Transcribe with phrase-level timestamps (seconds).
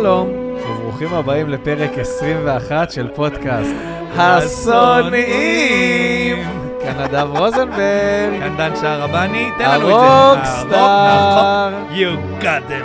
[0.00, 0.28] שלום,
[0.70, 3.74] וברוכים הבאים לפרק 21 של פודקאסט
[4.16, 5.16] השונאים.
[6.82, 7.76] כאן נדב רוזנברג,
[8.40, 10.00] כאן דן שערבני, תן לנו את זה.
[10.00, 11.70] הרוקסטאר.
[11.90, 12.10] You
[12.42, 12.84] got them.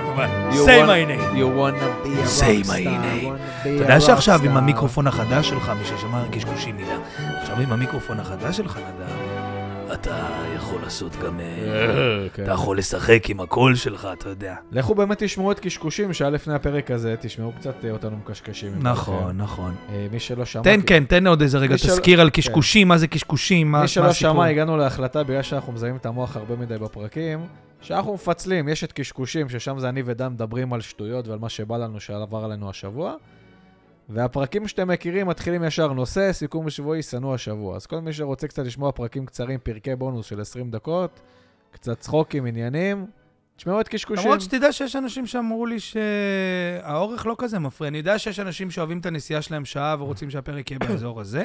[0.52, 1.36] Say my name.
[1.38, 2.28] You wanna be a Say
[2.68, 3.36] my rockstar, name.
[3.62, 4.58] אתה יודע שעכשיו עם rockstar.
[4.58, 6.96] המיקרופון החדש שלך, מי ששמע קשקושים מילה,
[7.42, 9.12] עכשיו עם המיקרופון החדש שלך, נדב,
[10.02, 11.40] אתה יכול לעשות גם...
[11.40, 12.44] אה, אה, כן.
[12.44, 14.56] אתה יכול לשחק עם הקול שלך, אתה יודע.
[14.72, 18.72] לכו באמת תשמעו את קשקושים, שהיה לפני הפרק הזה, תשמעו קצת אה, אותנו מקשקשים.
[18.82, 19.38] נכון, אתם.
[19.38, 19.76] נכון.
[20.12, 20.64] מי שלא שמע...
[20.64, 22.42] תן, כן, תן עוד איזה רגע מי שלא- תזכיר על כן.
[22.42, 24.34] קשקושים, מה זה קשקושים, מה מה מי שלא הסיפור.
[24.34, 27.40] שמע, הגענו להחלטה, בגלל שאנחנו מזהים את המוח הרבה מדי בפרקים,
[27.82, 31.78] שאנחנו מפצלים, יש את קשקושים, ששם זה אני ודן מדברים על שטויות ועל מה שבא
[31.78, 33.14] לנו, שעבר עלינו השבוע,
[34.14, 37.76] והפרקים שאתם מכירים מתחילים ישר נושא, סיכום שבועי, שנוא השבוע.
[37.76, 41.20] אז כל מי שרוצה קצת לשמוע פרקים קצרים, פרקי בונוס של 20 דקות,
[41.72, 43.06] קצת צחוקים, עניינים,
[43.56, 44.26] תשמעו את קשקושים.
[44.26, 47.88] למרות שתדע שיש אנשים שאמרו לי שהאורך לא כזה מפריע.
[47.90, 51.44] אני יודע שיש אנשים שאוהבים את הנסיעה שלהם שעה ורוצים שהפרק יהיה באזור הזה,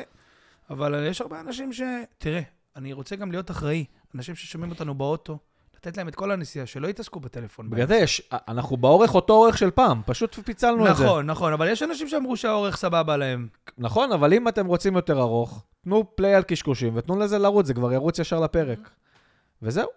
[0.71, 1.83] אבל יש הרבה אנשים ש...
[2.19, 2.41] תראה,
[2.77, 3.85] אני רוצה גם להיות אחראי.
[4.15, 5.39] אנשים ששומעים אותנו באוטו,
[5.77, 7.71] לתת להם את כל הנסיעה, שלא יתעסקו בטלפון.
[7.71, 11.05] בגלל זה יש, אנחנו באורך אותו אורך של פעם, פשוט פיצלנו את זה.
[11.05, 13.49] נכון, נכון, אבל יש אנשים שאמרו שהאורך סבבה להם.
[13.79, 17.75] נכון, אבל אם אתם רוצים יותר ארוך, תנו פליי על קשקושים ותנו לזה לרוץ, זה
[17.75, 18.91] כבר ירוץ ישר לפרק.
[19.63, 19.89] וזהו.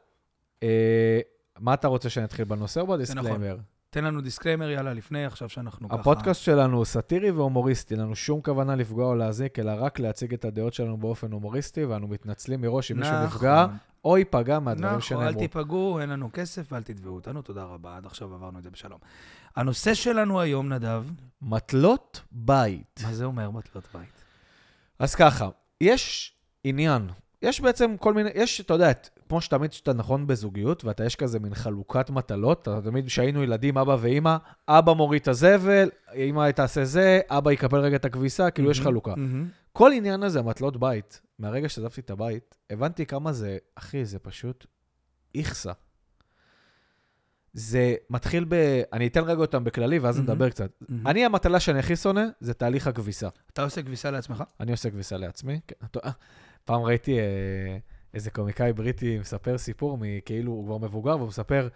[0.64, 1.20] אה,
[1.60, 3.58] מה אתה רוצה שאני אתחיל בנושא או ב disclaimer?
[3.92, 6.00] תן לנו disclaimer, יאללה, לפני, עכשיו שאנחנו ככה...
[6.00, 10.34] הפודקאסט שלנו הוא סאטירי והומוריסטי, אין לנו שום כוונה לפגוע או להזיק, אלא רק להציג
[10.34, 13.26] את הדעות שלנו באופן הומוריסטי, ואנו מתנצלים מראש אם מישהו נכון.
[13.26, 13.66] נפגע
[14.06, 15.40] או ייפגע מהדברים נכון, אל שנאמרו.
[15.40, 19.00] תיפגעו, אין לנו כסף ואל תתבעו אותנו, תודה רבה, עד עכשיו עברנו את זה בשלום.
[19.56, 21.04] הנושא שלנו היום, נדב,
[21.42, 23.02] מטלות בית.
[23.04, 24.24] מה זה אומר מטלות בית?
[25.00, 25.50] אז ככה,
[25.82, 27.10] יש עניין.
[27.42, 28.92] יש בעצם כל מיני, יש, אתה יודע,
[29.30, 33.78] כמו שתמיד שאתה נכון בזוגיות, ואתה יש כזה מין חלוקת מטלות, אתה תמיד, כשהיינו ילדים,
[33.78, 38.72] אבא ואימא, אבא מוריד את הזבל, אמא תעשה זה, אבא יקפל רגע את הכביסה, כאילו
[38.72, 39.16] יש חלוקה.
[39.16, 39.48] מהמם.
[39.74, 44.66] כל עניין הזה, מטלות בית, מהרגע שעזבתי את הבית, הבנתי כמה זה, אחי, זה פשוט
[45.36, 45.72] איכסה.
[47.54, 48.82] זה מתחיל ב...
[48.94, 50.32] אני אתן רגע אותם בכללי, ואז מהמם.
[50.32, 50.72] נדבר קצת.
[50.90, 51.08] מהמם.
[51.08, 53.30] אני, המטלה שאני הכי שונא, זה תהליך הכביסה.
[53.54, 54.44] אתה עושה כביסה לעצמך?
[54.60, 55.60] אני עושה כביסה לעצמי.
[55.68, 56.12] כן, אה,
[56.66, 57.78] פעם ראיתי אה,
[58.14, 61.68] איזה קומיקאי בריטי מספר סיפור, כאילו הוא כבר מבוגר, והוא מספר,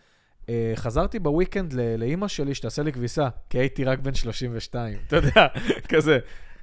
[0.50, 4.98] אה, חזרתי בוויקנד לאימא שלי שתעשה לי כביסה, כי הייתי רק בן 32.
[5.08, 5.48] אתה יודע,
[5.90, 6.20] כזה.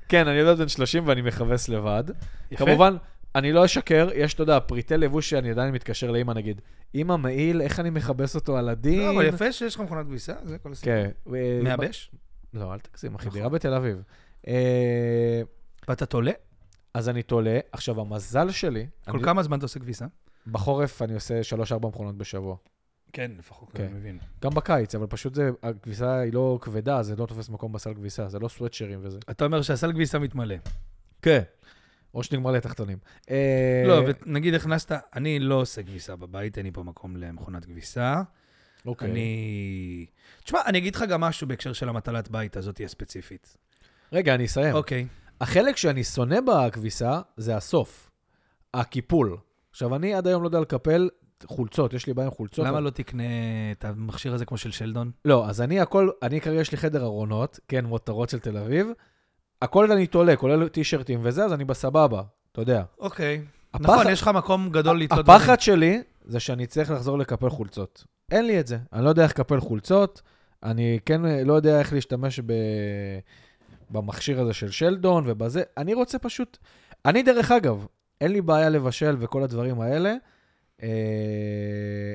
[0.09, 2.05] כן, אני יודע בן 30 ואני מכבס לבד.
[2.51, 2.67] יפה.
[2.67, 2.97] כמובן,
[3.35, 6.61] אני לא אשקר, יש, אתה יודע, פריטי לבוש שאני עדיין מתקשר לאימא, נגיד,
[6.95, 9.01] אימא מעיל, איך אני מכבס אותו על הדין.
[9.01, 10.93] לא, אבל יפה שיש לך מכונת כביסה, זה כל הסיפור.
[10.93, 11.11] כן.
[11.63, 12.11] מייבש?
[12.55, 13.39] לא, אל תגזים, אחי, נכון.
[13.39, 14.03] דירה בתל אביב.
[14.49, 15.43] אה,
[15.89, 16.33] ואתה תולה?
[16.95, 17.59] אז אני תולה.
[17.73, 20.07] עכשיו, המזל שלי, כל אני- כמה זמן אתה עושה כביסה?
[20.47, 22.57] בחורף אני עושה 3-4 מכונות בשבוע.
[23.13, 23.83] כן, לפחות, כן.
[23.85, 24.19] אני מבין.
[24.45, 28.29] גם בקיץ, אבל פשוט זה, הכביסה היא לא כבדה, זה לא תופס מקום בסל כביסה,
[28.29, 29.19] זה לא סוואטשרים וזה.
[29.31, 30.55] אתה אומר שהסל כביסה מתמלא.
[31.23, 31.41] כן.
[32.15, 32.99] או שנגמר לי התחתונים.
[33.31, 38.23] אה, לא, ונגיד הכנסת, אני לא עושה כביסה בבית, אין לי פה מקום למכונת כביסה.
[38.87, 39.11] אוקיי.
[39.11, 40.07] אני...
[40.45, 43.57] תשמע, אני אגיד לך גם משהו בהקשר של המטלת בית הזאת הספציפית.
[44.13, 44.75] רגע, אני אסיים.
[44.75, 45.07] אוקיי.
[45.41, 48.11] החלק שאני שונא בכביסה זה הסוף.
[48.75, 49.37] הקיפול.
[49.71, 51.09] עכשיו, אני עד היום לא יודע לקפל
[51.47, 52.67] חולצות, יש לי בעיה עם חולצות.
[52.67, 53.23] למה לא תקנה
[53.73, 55.11] את המכשיר הזה כמו של שלדון?
[55.25, 58.87] לא, אז אני הכל, אני כרגע יש לי חדר ארונות, כן, מותרות של תל אביב.
[59.63, 62.83] הכל אני תולה, כולל טישרטים וזה, אז אני בסבבה, אתה יודע.
[62.99, 63.43] אוקיי.
[63.75, 65.29] הפחד- נכון, יש לך מקום גדול לתלות.
[65.29, 68.05] הפחד שלי זה שאני צריך לחזור לקפל חולצות.
[68.31, 68.79] אין לי את זה.
[68.93, 70.23] אני לא יודע איך לקפל חולצות,
[70.63, 72.53] אני כן אה, לא יודע איך להשתמש ב...
[73.91, 75.63] במכשיר הזה של שלדון ובזה.
[75.77, 76.59] אני רוצה פשוט...
[77.07, 77.87] אני, דרך אגב,
[78.21, 80.15] אין לי בעיה לבשל וכל הדברים האלה.
[80.83, 82.15] אה...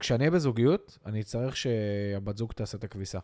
[0.00, 3.18] כשאני אהיה בזוגיות, אני אצטרך שהבת זוג תעשה את הכביסה.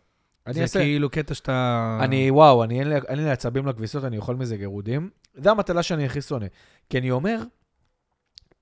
[0.47, 0.79] אני זה אעשה...
[0.79, 1.99] כאילו קטע שאתה...
[2.03, 5.09] אני, וואו, אני, אין, לי, אין לי עצבים לכביסות, אני אוכל מזה גירודים.
[5.35, 6.45] זו המטלה שאני הכי שונא.
[6.89, 7.39] כי אני אומר,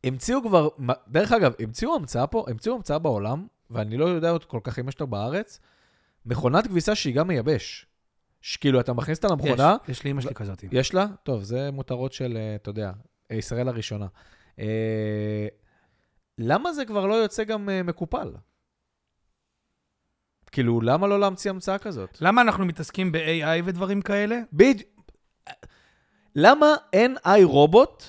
[0.04, 0.70] המציאו כבר,
[1.08, 4.88] דרך אגב, המציאו המצאה פה, המציאו המצאה בעולם, ואני לא יודע עוד כל כך אם
[4.88, 5.60] יש אותה בארץ,
[6.26, 7.86] מכונת כביסה שהיא גם מייבש.
[8.46, 10.64] שכאילו, אתה מכניס אותה למכונה, יש, יש לי אמא שלי כזאת.
[10.72, 11.06] יש לה?
[11.24, 12.92] טוב, זה מותרות של, אה, אתה יודע,
[13.30, 14.08] ישראל הראשונה.
[14.60, 15.48] אה,
[16.38, 18.32] למה זה כבר לא יוצא גם אה, מקופל?
[20.52, 22.18] כאילו, למה לא להמציא המצאה כזאת?
[22.22, 24.40] למה אנחנו מתעסקים ב-AI ודברים כאלה?
[24.54, 25.12] בדיוק.
[26.36, 28.04] למה אין איי רובוט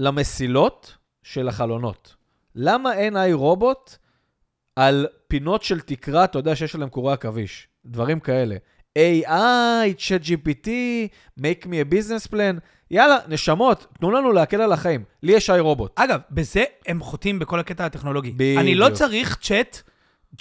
[0.00, 2.16] למסילות של החלונות?
[2.54, 3.96] למה אין איי רובוט
[4.76, 7.68] על פינות של תקרה, אתה יודע, שיש עליהם קורי עכביש?
[7.84, 8.56] דברים כאלה.
[8.98, 9.32] AI,
[9.98, 10.68] ChatGPT,
[11.40, 12.58] make me a business plan.
[12.90, 15.04] יאללה, נשמות, תנו לנו להקל על החיים.
[15.22, 15.92] לי יש איי רובוט.
[16.00, 18.30] אגב, בזה הם חוטאים בכל הקטע הטכנולוגי.
[18.30, 18.60] בדיוק.
[18.60, 19.82] אני לא צריך צ'אט,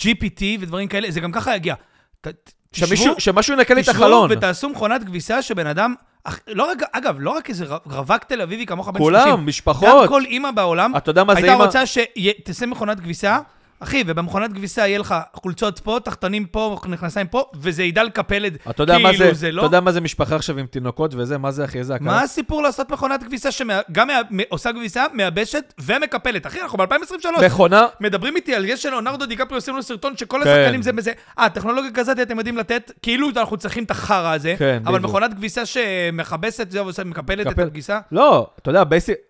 [0.01, 1.75] GPT ודברים כאלה, זה גם ככה יגיע.
[2.21, 2.27] ת,
[2.74, 4.30] שמישהו, שמשהו ינקה לי את תשבו החלון.
[4.31, 5.94] ותעשו מכונת כביסה שבן אדם,
[6.24, 9.24] אח- לא רק, אגב, לא רק איזה רו- רווק תל אביבי כמוך בן 30.
[9.24, 10.09] כולם, גם משפחות.
[10.09, 11.63] כל אימא בעולם אתה יודע מה זה הייתה אימא?
[11.63, 13.39] רוצה שתעשה מכונת כביסה,
[13.83, 18.54] אחי, ובמכונת כביסה יהיה לך חולצות פה, תחתונים פה, מכנסיים פה, וזה ידע לקפל את...
[18.69, 21.13] אתה יודע מה כאילו, זה, זה לא- אתה יודע מה זה משפחה עכשיו עם תינוקות
[21.16, 22.07] וזה, מה זה אחי, זה הקלה?
[22.07, 24.07] מה הסיפור לעשות מכונת כביסה שגם
[24.50, 26.48] עושה כביסה, מייבשת ומקפלת?
[26.48, 27.45] אחי, אנחנו ב-2023.
[27.45, 30.50] מכונה, מדברים איתי על זה שלאונרדו דיקפריו עושים לו סרטון שכל כן.
[30.50, 31.12] השחקנים זה בזה.
[31.39, 35.00] אה, טכנולוגיה כזאת אתם יודעים לתת, כאילו אנחנו צריכים את החרא הזה, כן, אבל.
[35.00, 37.68] מכונת כביסה שמכבסת זה ועושה- מקפלת את מקפל.
[37.68, 38.00] הכביסה.
[38.12, 38.84] לא, אתה יודע,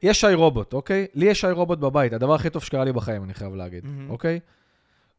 [0.03, 1.05] יש איי רובוט, אוקיי?
[1.15, 4.09] לי יש איי רובוט בבית, הדבר הכי טוב שקרה לי בחיים, אני חייב להגיד, מהמם.
[4.09, 4.39] אוקיי?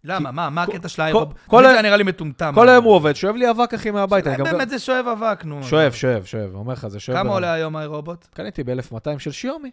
[0.04, 0.30] למה?
[0.32, 1.34] מה מה הקטע של האיירוב?
[1.46, 2.52] כל היום- נראה לי מטומטם.
[2.54, 4.24] כל היום הוא עובד, שואב לי אבק, אחי, מהבית.
[4.26, 5.62] באמת זה שואב אבק, נו.
[5.62, 7.18] שואב, שואב, שואב, אומר לך, זה שואב.
[7.18, 7.30] כמה.
[7.32, 8.26] עולה היום האיירובוט?
[8.34, 9.70] קניתי ב-1200 של שיומי.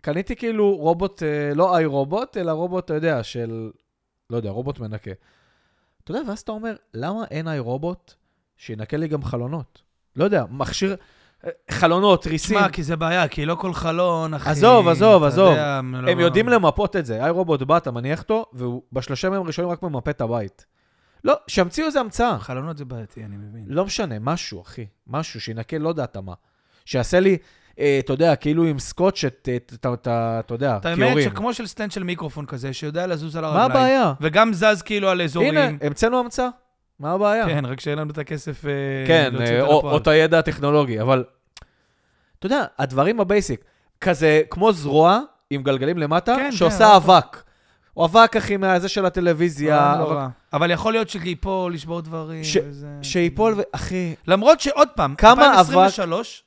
[0.00, 3.70] קניתי כאילו רובוט, אה, לא איי רובוט, אלא רובוט, אתה יודע, של,
[4.30, 5.10] לא יודע, רובוט מנקה.
[6.04, 8.14] אתה יודע, ואז אתה אומר, למה אין איי רובוט
[8.56, 9.82] שינקה לי גם חלונות?
[10.16, 10.96] לא יודע, מכשיר,
[11.70, 12.58] חלונות, ריסים.
[12.58, 14.50] מה, כי זה בעיה, כי לא כל חלון, אחי.
[14.50, 15.50] עזוב, עזוב, אתה עזוב.
[15.50, 17.22] יודע, לא- הם יודעים למפות את זה.
[17.24, 20.66] איי רובוט בא, אתה מניח אותו, והוא בשלושה ימים הראשונים רק ממפה את הבית.
[21.24, 22.38] לא, שימציאו איזה המצאה.
[22.38, 23.64] חלונות זה בעייתי, אני מבין.
[23.66, 24.86] לא משנה, משהו, אחי.
[25.06, 26.32] משהו, שינקה, לא יודעת מה.
[26.84, 27.36] שיעשה לי,
[27.78, 31.30] אה, אתה יודע, כאילו עם סקוץ', את, את, אתה יודע, את האמת כיורים.
[31.30, 33.70] שכמו של stand של מיקרופון כזה, שיודע לזוז על מה הרגליים.
[33.70, 34.12] הבעיה?
[34.20, 35.56] וגם זז כאילו על אזורים.
[35.56, 36.48] הנה, המצאנו המצאה.
[37.02, 37.46] מה הבעיה?
[37.46, 38.70] כן, רק שאין לנו את הכסף אה,
[39.06, 39.90] כן, אה, או.
[39.90, 41.24] או את הידע הטכנולוגי, אבל...
[42.38, 43.64] אתה יודע, הדברים ה basic,
[44.00, 45.20] כזה כמו זרוע
[45.50, 47.42] עם גלגלים למטה, כן, שעושה כן, אבק.
[47.96, 49.94] או אבק, אחי, מהזה של הטלוויזיה.
[49.98, 50.28] לא, לא אבק- רע.
[50.52, 52.44] אבל יכול להיות שייפול, לשבור דברים.
[52.44, 52.86] ש- וזה...
[53.02, 53.60] שיפול, ו...
[53.72, 56.42] אחי, למרות שעוד פעם, כמה 2023,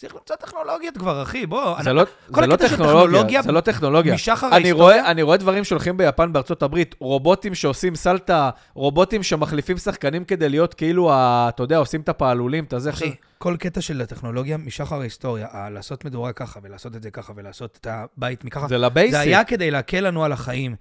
[0.00, 1.82] צריך למצוא טכנולוגיות כבר, אחי, בוא.
[1.82, 2.04] זה אני- לא,
[2.34, 4.14] זה לא טכנולוגיה, טכנולוגיה זה לא טכנולוגיה.
[4.14, 9.22] משחר אני ההיסטוריה, רואה, אני רואה דברים שהולכים ביפן, בארצות הברית, רובוטים שעושים סלטה, רובוטים
[9.22, 12.90] שמחליפים שחקנים כדי להיות כאילו, ה, אתה יודע, עושים את הפעלולים, את הזה.
[12.90, 17.32] אחי, כל קטע של הטכנולוגיה משחר ההיסטוריה, ה- לעשות מדורה ככה, ולעשות את זה ככה,
[17.36, 19.12] ולעשות את הבית מככה, זה לבייסיק.
[19.12, 20.76] זה היה כדי להקל לנו על החיים.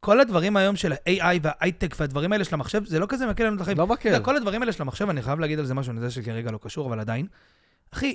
[0.00, 3.56] כל הדברים היום של ה-AI וההייטק והדברים האלה של המחשב, זה לא כזה מקל לנו
[3.56, 3.78] את החיים.
[3.78, 4.18] לא אתה מקל.
[4.18, 6.58] כל הדברים האלה של המחשב, אני חייב להגיד על זה משהו, אני יודע שכרגע לא
[6.62, 7.26] קשור, אבל עדיין.
[7.94, 8.14] אחי,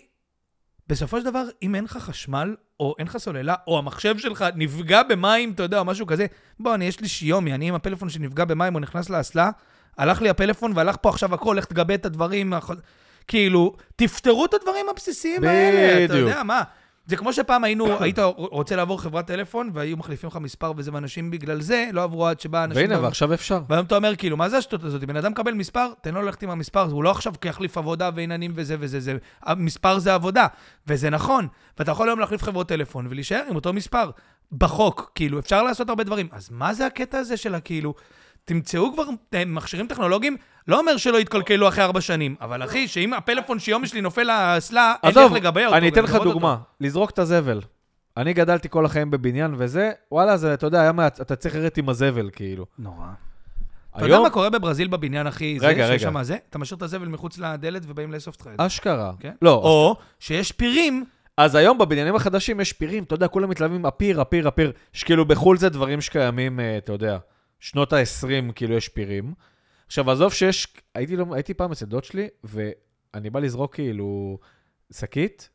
[0.89, 5.03] בסופו של דבר, אם אין לך חשמל, או אין לך סוללה, או המחשב שלך נפגע
[5.03, 6.25] במים, אתה יודע, או משהו כזה,
[6.59, 9.49] בוא, אני, יש לי שיומי, אני עם הפלאפון שנפגע במים, הוא נכנס לאסלה,
[9.97, 12.53] הלך לי הפלאפון והלך פה עכשיו הכל, לך תגבה את הדברים.
[13.27, 16.17] כאילו, תפתרו את הדברים הבסיסיים האלה, אתה.
[16.17, 16.63] יודע, מה?
[17.07, 21.31] זה כמו שפעם היינו, היית רוצה לעבור חברת טלפון, והיו מחליפים לך מספר וזה, ואנשים
[21.31, 22.81] בגלל זה לא עברו עד שבא אנשים...
[22.81, 23.61] והנה, לא- ועכשיו אפשר.
[23.69, 25.03] והיום אתה אומר, כאילו, מה זה השטות הזאת?
[25.03, 28.51] בן אדם מקבל מספר, תן לו ללכת עם המספר, הוא לא עכשיו כיחליף עבודה ועניינים
[28.55, 29.17] וזה וזה זה.
[29.43, 30.47] המספר זה עבודה,
[30.87, 31.47] וזה נכון.
[31.79, 34.11] ואתה יכול היום להחליף חברות טלפון ולהישאר עם אותו מספר.
[34.51, 36.27] בחוק, כאילו, אפשר לעשות הרבה דברים.
[36.31, 37.93] אז מה זה הקטע הזה של הכאילו...
[38.47, 39.03] תמצאו כבר
[39.33, 43.87] אה, מכשירים טכנולוגיים, לא אומר שלא יתקלקלו אחרי ארבע שנים, אבל אחי, שאם הפלאפון שיומי
[43.87, 45.77] שלי נופל לאסלה, אין לי איך לגבי אותו.
[45.77, 46.51] אני אתן לך דוגמה.
[46.51, 46.63] אותו.
[46.81, 47.61] לזרוק את הזבל.
[48.17, 51.07] אני גדלתי כל החיים בבניין וזה, וואלה, זה, אתה יודע, היה מה...
[51.07, 52.65] אתה צריך לרדת עם הזבל, כאילו.
[52.79, 53.07] נורא.
[53.97, 55.59] אתה יודע מה קורה בברזיל בבניין, אחי?
[55.59, 56.11] זה, רגע, שיש רגע.
[56.11, 56.37] שם זה?
[56.49, 58.65] אתה משאיר את הזבל מחוץ לדלת ובאים לאסוף אותך את זה.
[58.65, 59.11] אשכרה.
[59.19, 59.33] כן?
[59.41, 61.05] לא, או שיש פירים,
[61.37, 65.57] אז היום בבניינים החדשים יש פירים, אתה יודע, כולם מתלהבים אפיר, אפיר, אפיר, שכאילו בחו"ל
[65.57, 67.17] זה דברים שקיימים, אה, אתה יודע,
[67.59, 69.33] שנות ה-20, כאילו יש פירים.
[69.87, 74.39] עכשיו, עזוב שיש, הייתי, לא, הייתי פעם אצל דוד שלי, ואני בא לזרוק כאילו
[74.91, 75.49] שקית,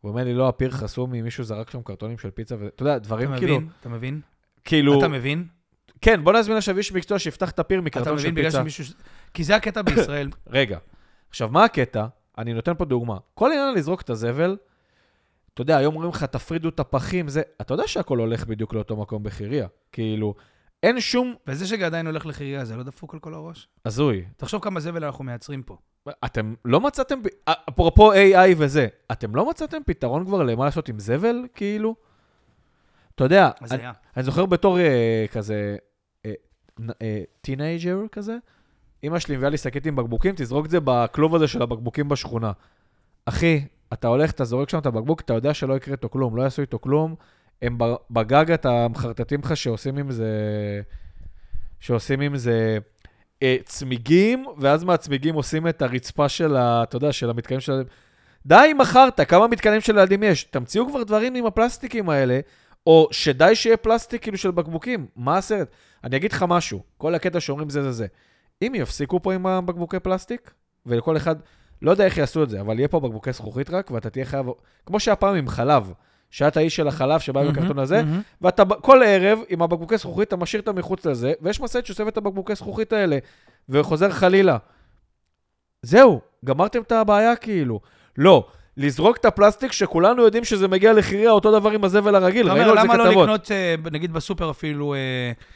[0.00, 3.04] הוא אומר לי, לא, הפיר חסום ממישהו זרק שם קרטונים של פיצה, ואתה יודע, אתה
[3.04, 3.68] דברים כאילו, מבין?
[3.80, 4.20] אתה מבין?
[4.64, 5.46] כאילו, אתה מבין?
[6.00, 8.60] כן, בוא נזמין עכשיו איש מקצוע שיפתח את הפיר אתה מקרטון של מבין בגלל פיצה.
[8.60, 8.84] שמישהו...
[9.34, 10.28] כי זה הקטע בישראל.
[10.46, 10.78] רגע,
[11.28, 12.06] עכשיו, מה הקטע?
[12.38, 13.16] אני נותן פה דוגמה.
[13.34, 14.56] כל עניין לזרוק את הזבל,
[15.54, 17.42] אתה יודע, היום אומרים לך, תפרידו את הפחים, זה...
[17.60, 19.66] אתה יודע שהכל הולך בדיוק לאותו מקום בחירייה.
[19.92, 20.34] כאילו,
[20.86, 21.34] אין שום...
[21.46, 23.68] וזה שעדיין הולך לחירייה, זה לא דפוק על כל הראש?
[23.84, 24.24] הזוי.
[24.36, 25.76] תחשוב כמה זבל אנחנו מייצרים פה.
[26.24, 27.22] אתם לא מצאתם...
[27.22, 31.94] פ- אפרופו AI וזה, אתם לא מצאתם פתרון כבר למה לעשות עם זבל, כאילו?
[33.14, 33.82] אתה יודע, אני.
[34.16, 35.76] אני זוכר בתור אה, כזה
[36.26, 36.32] אה,
[37.02, 38.36] אה, teenager כזה,
[39.04, 42.52] אמא שלי מביאה לי שקית עם בקבוקים, תזרוק את זה בכלוב הזה של הבקבוקים בשכונה.
[43.24, 46.42] אחי, אתה הולך, אתה זורק שם את הבקבוק, אתה יודע שלא יקרה איתו כלום, לא
[46.42, 47.14] יעשו איתו כלום.
[47.62, 47.78] הם
[48.10, 50.30] בגג, אתה מחרטטים לך שעושים עם זה...
[51.80, 52.78] שעושים עם זה
[53.42, 56.82] אה, צמיגים, ואז מהצמיגים עושים את הרצפה של ה...
[56.82, 57.84] אתה יודע, של המתקנים של.
[58.46, 60.44] די החרטא, כמה מתקנים של ילדים יש?
[60.44, 62.40] תמציאו כבר דברים עם הפלסטיקים האלה,
[62.86, 65.06] או שדי שיהיה פלסטיק כאילו של בקבוקים.
[65.16, 65.68] מה הסרט?
[66.04, 68.06] אני אגיד לך משהו, כל הקטע שאומרים זה זה זה.
[68.62, 70.50] אם יפסיקו פה עם הבקבוקי פלסטיק,
[70.86, 71.36] ולכל אחד,
[71.82, 74.46] לא יודע איך יעשו את זה, אבל יהיה פה בקבוקי זכוכית רק, ואתה תהיה חייב,
[74.86, 75.92] כמו שהיה עם חלב,
[76.30, 78.02] שאת האיש של החלב שבא עם הקרטון הזה.
[78.42, 82.16] ואתה כל ערב עם הבקבוקי זכוכית, אתה משאיר אותם מחוץ לזה, ויש משאית שאוספת את
[82.16, 83.18] הבקבוקי זכוכית האלה,
[83.68, 84.56] וחוזר חלילה.
[85.82, 87.80] זהו, גמרתם את הבעיה כאילו.
[88.18, 92.70] לא, לזרוק את הפלסטיק שכולנו יודעים שזה מגיע לחירייה, אותו דבר עם הזבל הרגיל, ראינו
[92.70, 93.22] על זה למה לא כתבות.
[93.22, 94.98] לקנות, אה, נגיד בסופר אפילו, אה,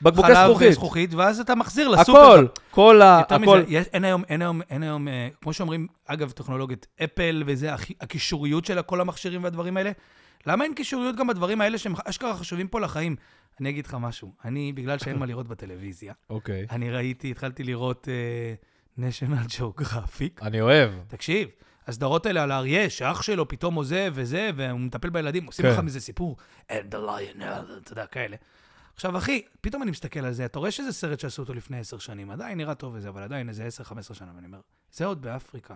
[0.02, 0.68] בקבוקי חלב זכוכית.
[0.68, 2.32] וזכוכית, ואז אתה מחזיר לסופר.
[2.32, 3.62] הכל, קולה, יותר הכל.
[3.92, 8.82] אין היום, אין היום, אין היום, אה, כמו שאומרים, אגב, טכנולוגית, אפל וזה, הקישוריות של
[8.82, 9.90] כל המכשירים והדברים האלה,
[10.46, 13.16] למה אין קישוריות גם בדברים האלה שהם אשכרה חשובים פה לחיים?
[13.60, 16.66] אני אגיד לך משהו, אני, בגלל שאין מה לראות בטלוויזיה, אוקיי.
[16.70, 20.42] אני ראיתי, התחלתי לראות uh, national geographic.
[20.42, 20.90] אני אוהב.
[21.08, 21.48] תקשיב,
[21.86, 25.72] הסדרות האלה על האריה, שאח שלו פתאום עוזב וזה, והוא מטפל בילדים, עושים כן.
[25.72, 26.36] לך מזה סיפור,
[26.68, 27.42] and the lion,
[27.82, 28.36] אתה יודע, כאלה.
[28.94, 31.98] עכשיו, אחי, פתאום אני מסתכל על זה, אתה רואה שזה סרט שעשו אותו לפני עשר
[31.98, 34.60] שנים, עדיין נראה טוב וזה, אבל עדיין איזה עשר, חמש עשרה שנה, ואני אומר,
[34.92, 35.74] זה עוד באפריקה.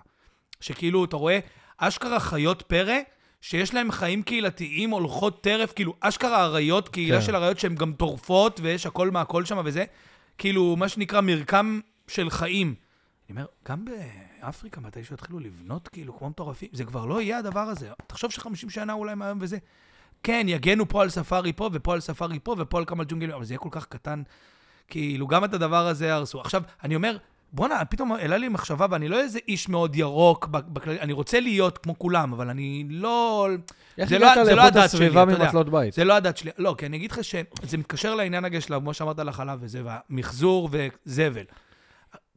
[0.61, 1.39] שכאילו, אתה רואה,
[1.79, 2.97] אשכרה חיות פרא,
[3.45, 7.27] שיש להם חיים קהילתיים, הולכות טרף, כאילו, אשכרה אריות, קהילה כן.
[7.27, 9.85] של אריות שהן גם טורפות, ויש הכל מהכל שם וזה,
[10.39, 12.75] כאילו, מה שנקרא מרקם של חיים.
[13.29, 17.61] אני אומר, גם באפריקה, מתי שיתחילו לבנות, כאילו, כמו מטורפים, זה כבר לא יהיה הדבר
[17.61, 17.91] הזה.
[18.07, 19.59] תחשוב ש-50 שנה אולי מהיום וזה.
[20.23, 23.45] כן, יגנו פה על ספארי פה, ופה על ספארי פה, ופה על כמה ג'ונגלים, אבל
[23.45, 24.23] זה יהיה כל כך קטן.
[24.89, 26.41] כאילו, גם את הדבר הזה הרסו.
[26.41, 27.17] עכשיו, אני אומר,
[27.55, 31.79] בואנה, פתאום העלה לי מחשבה, ואני לא איזה איש מאוד ירוק בכללי, אני רוצה להיות
[31.79, 33.49] כמו כולם, אבל אני לא...
[33.99, 35.45] איך זה לא- הגעת זה לא לאיכות הדת שלי, הסביבה אתה יודע.
[35.45, 35.95] ממטלות בית?
[35.95, 36.51] זה לא הדת שלי.
[36.59, 40.69] לא, כי אני אגיד לך שזה מתקשר לעניין הגה של, כמו שאמרת, לחלב וזה, והמחזור
[40.73, 41.45] וזבל.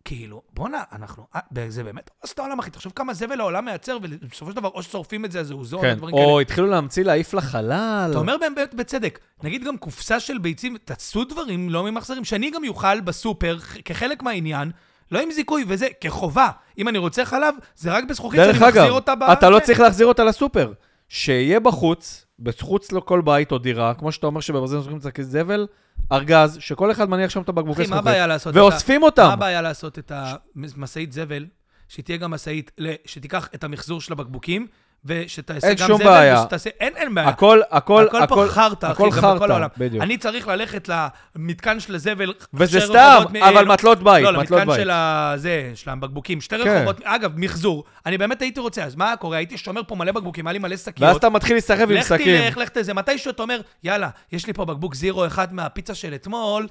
[0.06, 2.70] כאילו, בואנה, אנחנו, אה, זה באמת את העולם, אחי.
[2.70, 5.82] תחשוב כמה זבל העולם מייצר, ובסופו של דבר, או ששורפים את זה, אז זה אוזון,
[5.82, 6.28] כן, דברים כאלה.
[6.28, 8.08] או התחילו להמציא להעיף לחלל.
[8.10, 12.64] אתה אומר באמת בצדק, נגיד גם קופסה של ביצים, תעשו דברים לא ממחזרים, שאני גם
[12.64, 14.72] יוכל בסופר, כחלק מהעניין,
[15.12, 16.50] לא עם זיכוי וזה, כחובה.
[16.78, 19.24] אם אני רוצה חלב, זה רק בזכוכית שאני דרך מחזיר אגב, אותה ב...
[19.24, 19.60] אתה לא.
[19.60, 20.74] צריך להחזיר אותה לסופר.
[21.10, 25.68] שיהיה בחוץ, בחוץ לכל בית או דירה, כמו שאתה אומר שבברזיל זוכרים את זבל,
[26.12, 28.56] ארגז, שכל אחד מניח שם את הבקבוקי אחי, מה זכוכית.
[28.56, 29.30] ואוספים מה אותם.
[29.34, 31.46] הבעיה לעשות את המשאית זבל,
[31.90, 32.72] שתהיה גם משאית,
[33.06, 34.68] שתיקח את המחזור של הבקבוקים,
[35.08, 36.42] ושתעשה גם שום זבל, בעיה.
[36.42, 36.70] ושתעשה...
[36.80, 37.28] אין, אין בעיה.
[37.30, 39.68] הכל, הכל, הכל פה חרטא, אחי, הכל גם בכל חרטא, העולם.
[39.78, 40.04] בדיוק.
[40.04, 40.90] אני צריך ללכת
[41.36, 42.34] למתקן של הזבל.
[42.54, 44.76] וזה סתם, מ- אבל לא, מטלות בית, לא, מטלות למתקן בית.
[44.76, 46.70] של הזה, של הבקבוקים, שתי כן.
[46.70, 47.84] רחובות, אגב, מחזור.
[48.06, 49.38] אני באמת הייתי רוצה, אז מה קורה?
[49.38, 51.02] הייתי שומר פה מלא בקבוקים, היה לי מלא שקיות.
[51.08, 52.42] ואז אתה מתחיל להסתחב עם לך שקים.
[52.42, 52.94] תלך, לך תזה.
[52.94, 56.68] מתישהו אתה אומר, יאללה, יש לי פה בקבוק זירו אחד מהפיצה של אתמול,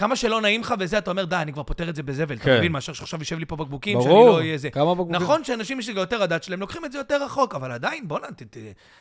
[0.00, 2.34] כמה שלא נעים לך וזה, אתה אומר, די, אני כבר פותר את זה בזבל.
[2.36, 2.56] אתה כן.
[2.58, 4.70] מבין, מאשר שעכשיו יושב לי פה בקבוקים, שאני ברור, לא אהיה זה.
[4.70, 5.14] כמה בקבוקים.
[5.14, 8.26] נכון שאנשים יש לי יותר הדת שלהם, לוקחים את זה יותר רחוק, אבל עדיין, בוא'נה,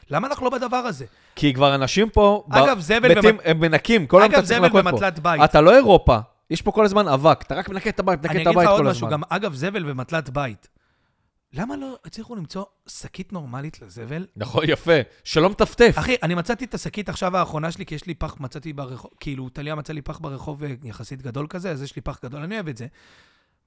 [0.09, 1.05] למה אנחנו לא בדבר הזה?
[1.35, 4.47] כי כבר אנשים פה, ב- אגב, זבל מתים, במט- הם מנקים, כל היום אגב, אתה
[4.47, 4.91] צריך זבל לנקות פה.
[4.91, 5.41] במטלת בית.
[5.43, 6.17] אתה לא אירופה,
[6.49, 8.63] יש פה כל הזמן אבק, אתה רק מנקה את הבית, מנקה אני את אגיד לך
[8.63, 9.17] הבית עוד כל משהו, הזמן.
[9.17, 10.67] גם אגב, זבל במטלת בית.
[11.53, 14.25] למה לא הצליחו למצוא שקית נורמלית לזבל?
[14.35, 15.93] נכון, יפה, שלא מטפטף.
[15.95, 19.49] אחי, אני מצאתי את השקית עכשיו האחרונה שלי, כי יש לי פח, מצאתי ברחוב, כאילו,
[19.49, 22.55] טליה מצא לי פח ברחוב אה, יחסית גדול כזה, אז יש לי פח גדול, אני
[22.55, 22.87] אוהב את זה.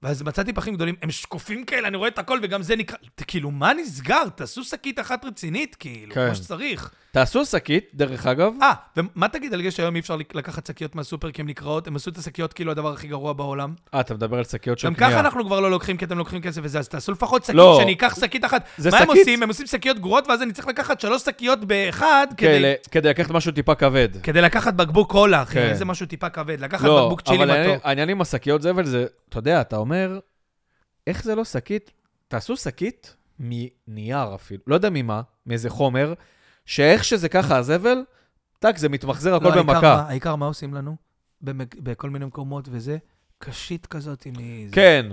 [0.02, 2.96] ואז מצאתי פחים גדולים, הם שקופים כאלה, אני רואה את הכל, וגם זה נקרא...
[3.26, 4.28] כאילו, מה נסגר?
[4.28, 6.26] תעשו שקית אחת רצינית, כאילו, כן.
[6.26, 6.94] כמו שצריך.
[7.12, 11.31] תעשו שקית, דרך אגב, אה, ומה תגיד על זה שהיום אי אפשר לקחת שקיות מהסופר
[11.31, 11.87] כי הן נקראות?
[11.87, 13.75] הם עשו את השקיות כאילו הדבר הכי גרוע בעולם.
[13.95, 15.11] אה, אתה מדבר על שקיות של גם קנייה.
[15.11, 17.76] ככה אנחנו כבר לא לוקחים, כי אתם לוקחים כסף וזה, אז תעשו לפחות שקית, לא.
[17.81, 18.64] שאני אקח שקית אחת.
[18.76, 19.42] זה מה הם שקית- עושים?
[19.42, 22.37] הם עושים שקיות גרועות, ואז אני צריך לקחת שלוש שקיות באחד, כדי...
[22.49, 24.09] כאלה, כדי לקחת משהו טיפה כבד.
[24.23, 25.69] כדי לקחת בקבוק קולה, אחי, כן.
[25.69, 26.61] איזה משהו טיפה כבד.
[26.61, 27.87] לקחת לא, בקבוק צ'ילי אבל העניין- מתוק.
[27.87, 30.19] העניין עם השקיות זבל זה, אתה יודע, אתה אומר,
[31.07, 31.90] איך זה לא שקית?
[32.28, 36.12] תעשו שקית מנייר אפילו, לא יודע ממה, מאיזה חומר,
[36.66, 37.99] שאיך שזה ככה הזבל,
[38.59, 39.81] טאק, זה מתמחזר הכל לא, העיקר במכה.
[39.97, 40.97] מה- העיקר מה עושים לנו?
[41.45, 42.97] במק- בכל מיני מקומות וזה,
[43.38, 44.71] קשית כזאת מ...
[44.71, 45.07] כן,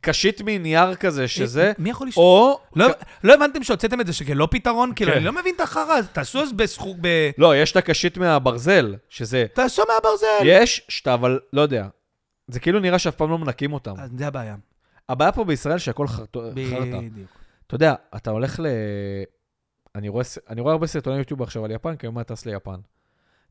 [0.00, 2.26] קשית מנייר כזה, שזה, מי יכול לשמור?
[2.26, 2.60] או...
[2.76, 2.88] לא-
[3.24, 4.92] לא הבנתם שהוצאתם את זה שכלא פתרון?
[4.96, 5.16] כאילו, כן.
[5.16, 6.00] אני לא מבין את החרא.
[6.12, 6.96] תעשו אז בזכות...
[7.00, 9.46] ב- לא, יש את הקשית מהברזל, שזה...
[9.54, 10.26] תעשו מהברזל.
[10.44, 11.86] יש, שאתה אבל, לא יודע.
[12.48, 13.94] זה כאילו נראה שאף פעם לא מנקים אותם.
[13.98, 14.56] אז זה הבעיה.
[15.08, 16.06] הבעיה פה בישראל שהכל.
[16.08, 16.36] חרטא.
[17.00, 17.28] בדיוק.
[17.66, 18.66] אתה יודע, אתה הולך ל...
[19.94, 22.80] אני רואה, אני רואה הרבה סרטוני יוטיוב עכשיו על יפן, כי אני טס ליפן.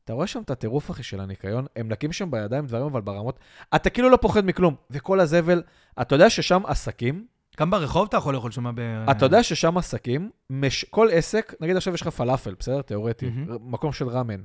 [0.04, 3.38] אתה רואה שם את הטירוף, אחי, של הניקיון, הם נקים שם בידיים דברים, אבל ברמות...
[3.74, 4.74] אתה כאילו לא פוחד מכלום.
[4.90, 5.62] וכל הזבל,
[6.00, 7.26] אתה יודע ששם עסקים,
[7.60, 9.04] גם ברחוב אתה יכול לאכול שם ב...
[9.10, 10.84] אתה יודע ששם עסקים, מש...
[10.84, 12.82] כל עסק, נגיד עכשיו יש לך פלאפל, בסדר?
[12.82, 13.56] תיאורטי, מהמם.
[13.60, 14.42] מקום של ראמן.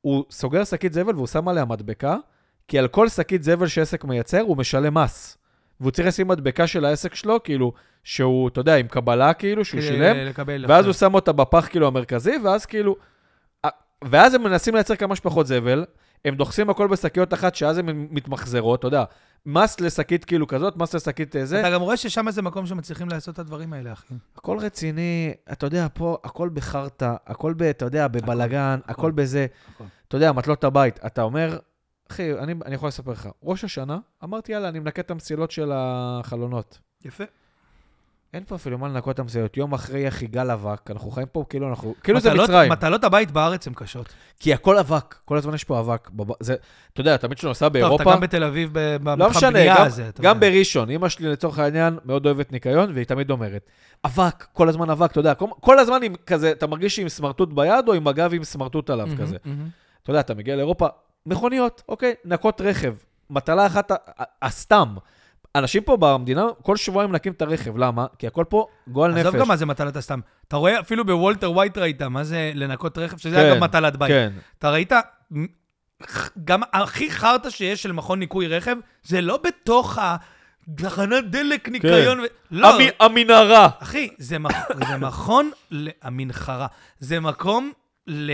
[0.00, 2.16] הוא סוגר שקית זבל והוא שם עליה מדבקה,
[2.68, 5.38] כי על כל שקית זבל שעסק מייצר, הוא משלם מס.
[5.80, 7.72] והוא צריך לשים מדבקה של העסק שלו, כאילו,
[8.04, 10.64] שהוא, אתה יודע, עם קבלה, כאילו, שהוא שילם, לקבל...
[10.68, 12.96] ואז הוא שם אותה בפח, כאילו, המרכזי, ואז כאילו...
[14.04, 15.84] ואז הם מנסים לייצר כמה שפחות זבל,
[16.24, 19.04] הם דוחסים הכל בשקיות אחת, שאז הן מתמחזרות, אתה יודע,
[19.46, 23.08] מס לשקית כאילו כזאת, מס לשקית אה, זה, אתה גם רואה ששם זה מקום שמצליחים
[23.08, 24.14] לעשות את הדברים האלה, אחי.
[24.36, 29.10] הכל רציני, אתה יודע, פה הכל בחרטא, הכל, ב, אתה יודע, בבלגן, הכל, הכל.
[29.10, 29.46] בזה.
[29.74, 29.84] הכל.
[30.08, 31.00] אתה יודע, מטלות הבית.
[31.06, 31.58] אתה אומר,
[32.10, 35.70] אחי, אני, אני יכול לספר לך, ראש השנה, אמרתי, יאללה, אני מנקה את המסילות של
[35.74, 36.78] החלונות.
[37.04, 37.24] יפה.
[38.34, 39.56] אין פה אפילו מה לנקות את המסילות.
[39.56, 41.94] יום אחרי יחי גל אבק, אנחנו חיים פה כאילו אנחנו...
[42.02, 42.72] כאילו זה מטלות- מצרים.
[42.72, 44.08] מטלות הבית בארץ הן קשות.
[44.40, 46.10] כי הכל אבק, כל הזמן יש פה אבק.
[46.10, 46.54] בב- זה,
[46.92, 49.86] אתה יודע, תמיד כשאני נוסע טוב, באירופה, אתה גם בתל אביב, במתחם לא בנייה גם,
[49.86, 50.10] הזה.
[50.20, 50.48] גם יודע.
[50.50, 53.66] בראשון, אמא שלי לצורך העניין מאוד אוהבת ניקיון, והיא תמיד אומרת,
[54.04, 57.52] אבק, כל הזמן אבק, אתה יודע, כל, כל הזמן עם כזה, אתה מרגיש עם סמרטוט
[57.52, 59.36] ביד או עם הגב עם סמרטוט עליו מהמם, כזה.
[59.44, 59.68] מהמם.
[60.02, 60.86] אתה יודע, אתה מגיע לאירופה,
[61.30, 62.94] מכוניות, אוקיי, נקות רכב.
[63.30, 64.94] מטלה אחת, ה- ה- הסתם.
[65.54, 68.06] אנשים פה במדינה, כל שבועיים מנקים את הרכב, למה?
[68.18, 69.20] כי הכל פה גועל נפש.
[69.20, 70.20] עזוב גם מה זה מטלת הסתם.
[70.48, 74.08] אתה רואה, אפילו בוולטר ווייט ראית, מה זה לנקות רכב, שזה כן, אגב מטלת בית.
[74.10, 74.32] כן.
[74.58, 74.92] אתה ראית,
[76.44, 79.98] גם הכי חרטא שיש של מכון ניקוי רכב, זה לא בתוך
[80.68, 82.22] התחנת דלק, ניקיון, ו...
[82.50, 83.68] לא, המ- המנהרה.
[83.78, 84.52] אחי, זה, מכ...
[84.88, 86.66] זה מכון למנחרה.
[86.98, 87.72] זה מקום
[88.06, 88.32] ל...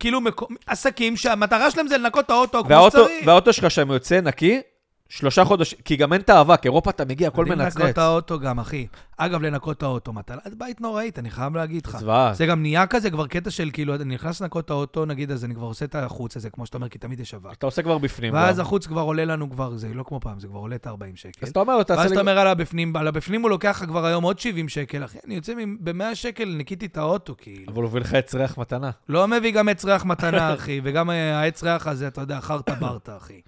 [0.00, 3.26] כאילו מקום, עסקים שהמטרה שלהם זה לנקות את האוטו כמו שצריך.
[3.26, 4.60] והאוטו שלך שם יוצא נקי,
[5.08, 7.76] שלושה חודשים, כי גם אין את האבק, אירופה אתה מגיע, הכל מנצנץ.
[7.76, 8.86] לנקות את האוטו גם, אחי.
[9.16, 11.96] אגב, לנקות את האוטו, מטלת בית נוראית, אני חייב להגיד לך.
[11.96, 12.34] זוועה.
[12.34, 15.44] זה גם נהיה כזה כבר קטע של כאילו, אני נכנס לנקות את האוטו, נגיד, אז
[15.44, 17.52] אני כבר עושה את החוץ הזה, כמו שאתה אומר, כי תמיד יש אבק.
[17.52, 18.34] אתה עושה כבר בפנים.
[18.34, 18.58] ואז.
[18.58, 21.38] החוץ כבר עולה לנו כבר, זה לא כמו פעם, זה כבר עולה את ה-40 שקל.
[21.42, 22.12] אז אתה אומר, תעשה ואז לי...
[22.12, 25.34] אתה אומר על הבפנים, על הבפנים הוא לוקח כבר היום עוד 70 שקל, אחי, אני
[25.34, 27.72] יוצא ב-100 שקל, ניקיתי את האוטו, כאילו.
[27.72, 28.90] אבל הוא מביא לך עץ ריח מתנה.
[29.08, 32.74] לא מביא גם עץ ריח מתנה, אחי, וגם אה, העץ ריח הזה, אתה יודע, חרטה
[32.74, 33.40] ברטה, אחי.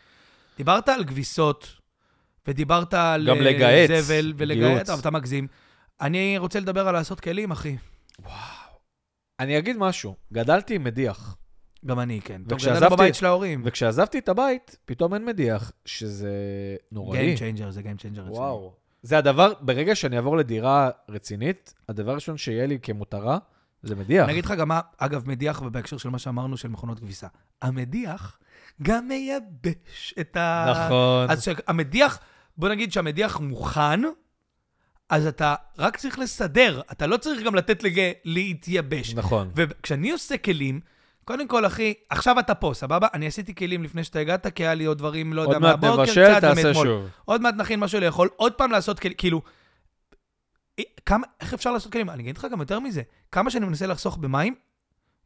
[0.60, 1.76] דיברת על כביסות,
[2.48, 4.90] ודיברת על גם אה, לגהץ, זבל ולגהץ.
[4.90, 5.46] אבל אתה מגזים.
[6.00, 7.76] אני רוצה לדבר על לעשות כלים, אחי.
[9.40, 11.36] אני אגיד משהו, גדלתי עם מדיח,
[11.86, 12.42] גם אני, כן.
[12.48, 13.62] וכשעזבתי- גדלנו בבית של ההורים.
[13.64, 16.30] וכשעזבתי את הבית, פתאום אין מדיח, שזה
[16.92, 17.34] נוראי.
[17.34, 18.20] Game changer, זה Game changer.
[18.20, 18.28] רציני.
[18.38, 18.72] וואו.
[19.02, 23.38] זה הדבר, ברגע שאני אעבור לדירה רצינית, הדבר הראשון שיהיה לי כמותרה,
[23.82, 24.24] זה מדיח.
[24.24, 27.26] אני אגיד לך גם מה, אגב, מדיח, ובהקשר של מה שאמרנו של מכונות כביסה.
[27.62, 28.38] המדיח
[28.82, 30.66] גם מייבש את ה...
[30.70, 31.30] נכון.
[31.30, 32.18] אז שהמדיח,
[32.56, 34.00] בוא נגיד שהמדיח מוכן,
[35.08, 39.14] אז אתה רק צריך לסדר, אתה לא צריך גם לתת לזה להתייבש.
[39.14, 39.50] נכון.
[39.56, 40.80] וכשאני עושה כלים,
[41.24, 43.08] קודם כל, אחי, עכשיו אתה פה, סבבה?
[43.14, 45.84] אני עשיתי כלים לפני שאתה הגעת, כי היה לי עוד דברים, לא יודע, עוד מעט
[45.84, 46.86] מהבוקר, נבשל, קצת ומאתמול.
[46.86, 47.08] שוב.
[47.24, 49.42] עוד מעט נכין משהו לאכול, עוד פעם לעשות כלים, כאילו...
[51.06, 52.10] כמה, איך אפשר לעשות כלים?
[52.10, 54.54] אני אגיד לך גם יותר מזה, כמה שאני מנסה לחסוך במים,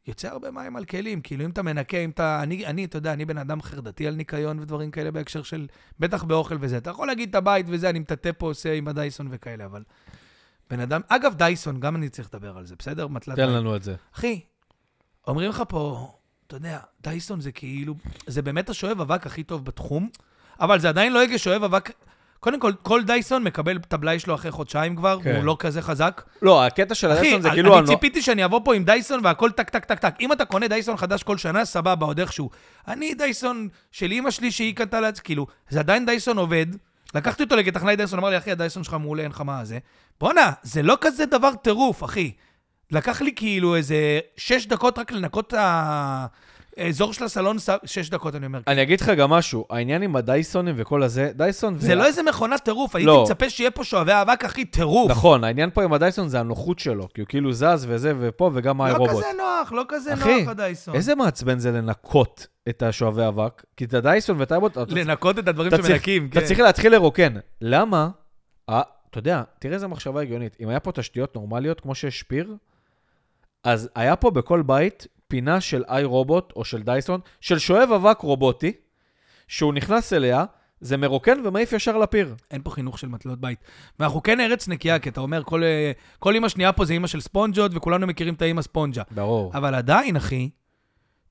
[0.07, 2.43] יוצא הרבה מים על כלים, כאילו אם אתה מנקה, אם אתה...
[2.43, 5.67] אני, אני, אתה יודע, אני בן אדם חרדתי על ניקיון ודברים כאלה בהקשר של...
[5.99, 6.77] בטח באוכל וזה.
[6.77, 9.83] אתה יכול להגיד את הבית וזה, אני מטאטא פה, עושה עם הדייסון וכאלה, אבל...
[10.69, 11.01] בן אדם...
[11.07, 13.07] אגב, דייסון, גם אני צריך לדבר על זה, בסדר?
[13.07, 13.49] מטלת תן.
[13.49, 13.95] לנו את זה.
[14.15, 14.41] אחי,
[15.27, 16.11] אומרים לך פה,
[16.47, 17.95] אתה יודע, דייסון זה כאילו,
[18.27, 20.09] זה באמת השואב אבק הכי טוב בתחום,
[20.59, 21.91] אבל זה עדיין לא יהיה שואב אבק...
[22.45, 25.33] קודם כל, כל דייסון מקבל את הבלאי שלו אחרי חודשיים כבר, כן.
[25.33, 26.21] והוא לא כזה חזק.
[26.41, 27.79] לא, הקטע של אחי, הדייסון זה כאילו...
[27.79, 30.15] אני ציפיתי שאני אבוא פה עם דייסון והכל טק, טק, טק, טק.
[30.21, 32.49] אם אתה קונה דייסון חדש כל שנה, סבבה, עוד איכשהו.
[32.87, 36.65] אני דייסון של אימא שלי שהיא קנתה לעצמי, כאילו, זה עדיין דייסון עובד.
[37.15, 39.79] לקחתי אותו לטכנאי דייסון, אמר לי, אחי, הדייסון שלך מעולה, אין לך מה זה.
[40.19, 42.31] בואנה, זה לא כזה דבר טירוף, אחי.
[42.91, 45.59] לקח לי כאילו איזה שש דקות רק לנקות את
[46.77, 48.59] האזור של הסלון, שש דקות, אני אומר.
[48.67, 51.77] אני אגיד לך גם משהו, העניין עם הדייסונים וכל הזה, דייסון...
[51.77, 53.23] זה לא איזה מכונת טירוף, הייתי לא.
[53.23, 55.11] מצפה שיהיה פה שואבי אבק, אחי, טירוף.
[55.11, 58.77] נכון, העניין פה עם הדייסון זה הנוחות שלו, כי הוא כאילו זז וזה ופה וגם
[58.77, 59.23] לא האירובוט.
[59.23, 60.95] כזה נוח, לא כזה אחי, נוח הדייסון.
[60.95, 65.47] איזה מעצבן זה לנקות את השואבי אבק, כי את הדייסון ואת האירובוט, אתה לנקות את
[65.47, 66.47] הדברים אתה שמנקים, אתה כן.
[66.47, 67.33] צריך להתחיל לרוקן.
[67.61, 68.09] למה?
[69.15, 70.57] אתה יודע, תראה איזה מחשבה הגיונית.
[70.59, 72.55] אם היה פה תשתיות נורמליות, כמו שיש שפיר,
[73.63, 78.19] אז היה פה בכל בית פינה של איי רובוט או של דייסון, של שואב אבק
[78.19, 78.71] רובוטי,
[79.47, 80.45] שהוא נכנס אליה,
[80.81, 82.35] זה מרוקן ומעיף ישר לפיר.
[82.51, 83.59] אין פה חינוך של מטלות בית.
[83.99, 87.07] ואנחנו כן ארץ נקייה, כי אתה אומר, כל, אה, כל אימא שנייה פה זה אימא
[87.07, 89.03] של ספונג'ות, וכולנו מכירים את האימא ספונג'ה.
[89.11, 89.51] ברור.
[89.53, 90.49] אבל עדיין, אחי,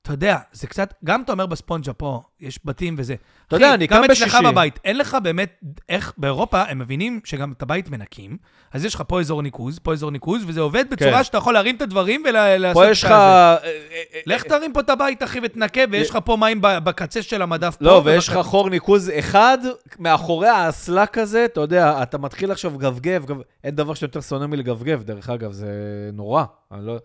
[0.05, 3.15] אתה יודע, זה קצת, גם אתה אומר בספונג'ה פה, יש בתים וזה.
[3.47, 4.43] אתה יודע, אני גם קם אצלך בשישי.
[4.43, 8.37] בבית, אין לך באמת, איך, באירופה הם מבינים שגם את הבית מנקים,
[8.73, 11.23] אז יש לך פה אזור ניקוז, פה אזור ניקוז, וזה עובד בצורה כן.
[11.23, 13.11] שאתה יכול להרים את הדברים ולעשות פה יש לך...
[13.11, 13.69] אה, אה,
[14.13, 17.75] אה, לך תרים פה את הבית, אחי, ותנקה, ויש לך פה מים בקצה של המדף
[17.75, 17.85] פה.
[17.85, 19.57] לא, ויש לך חור ניקוז אחד,
[19.99, 23.37] מאחורי האסלה כזה, אתה יודע, אתה מתחיל עכשיו גבגב, גב...
[23.63, 25.69] אין דבר שיותר שונא מלגבגב, דרך אגב, זה
[26.13, 26.43] נורא.
[26.71, 26.97] אני לא...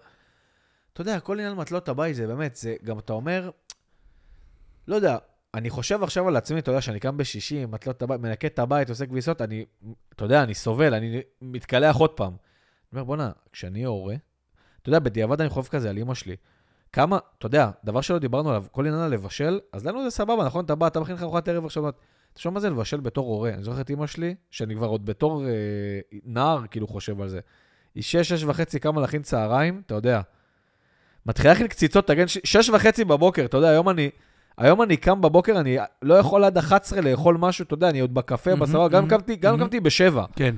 [1.01, 3.51] אתה יודע, כל עניין מטלות הבית זה באמת, זה גם אתה אומר,
[4.89, 5.19] לא יודע,
[5.55, 8.89] אני חושב עכשיו על עצמי, אתה יודע, שאני קם בשישי, מטלות הבית, מנקה את הבית,
[8.89, 9.65] עושה כביסות, אני,
[10.15, 12.29] אתה יודע, אני סובל, אני מתקלח עוד פעם.
[12.29, 12.37] אני
[12.93, 14.15] אומר, בואנה, כשאני הורה,
[14.83, 16.37] אתה יודע, בדיעבד אני חושב כזה על אמא שלי.
[16.93, 20.65] כמה, אתה יודע, דבר שלא דיברנו עליו, כל עניין הלבשל, אז לנו זה סבבה, נכון?
[20.65, 23.51] אתה בא, אתה מכין לך ארוחת ערב עכשיו, אתה שומע מה זה לבשל בתור הורה.
[23.51, 25.51] אני זוכר את אמא שלי, שאני כבר עוד בתור אה,
[26.25, 27.41] נער, כאילו, חושב על זה.
[27.95, 30.21] היא שש, שש וחצי קמה להכין צהריים, אתה יודע.
[31.27, 34.11] מתחילה להכין קציצות, תגן, שש וחצי בבוקר, אתה יודע, היום אני...
[34.59, 38.15] היום אני קם בבוקר, אני לא יכול עד 11 לאכול משהו, אתה יודע, אני עוד
[38.15, 39.65] בקפה, מהמם, בסבבה, גם מהמם, קמתי, גם מהמם.
[39.65, 40.25] קמתי בשבע.
[40.37, 40.55] כן.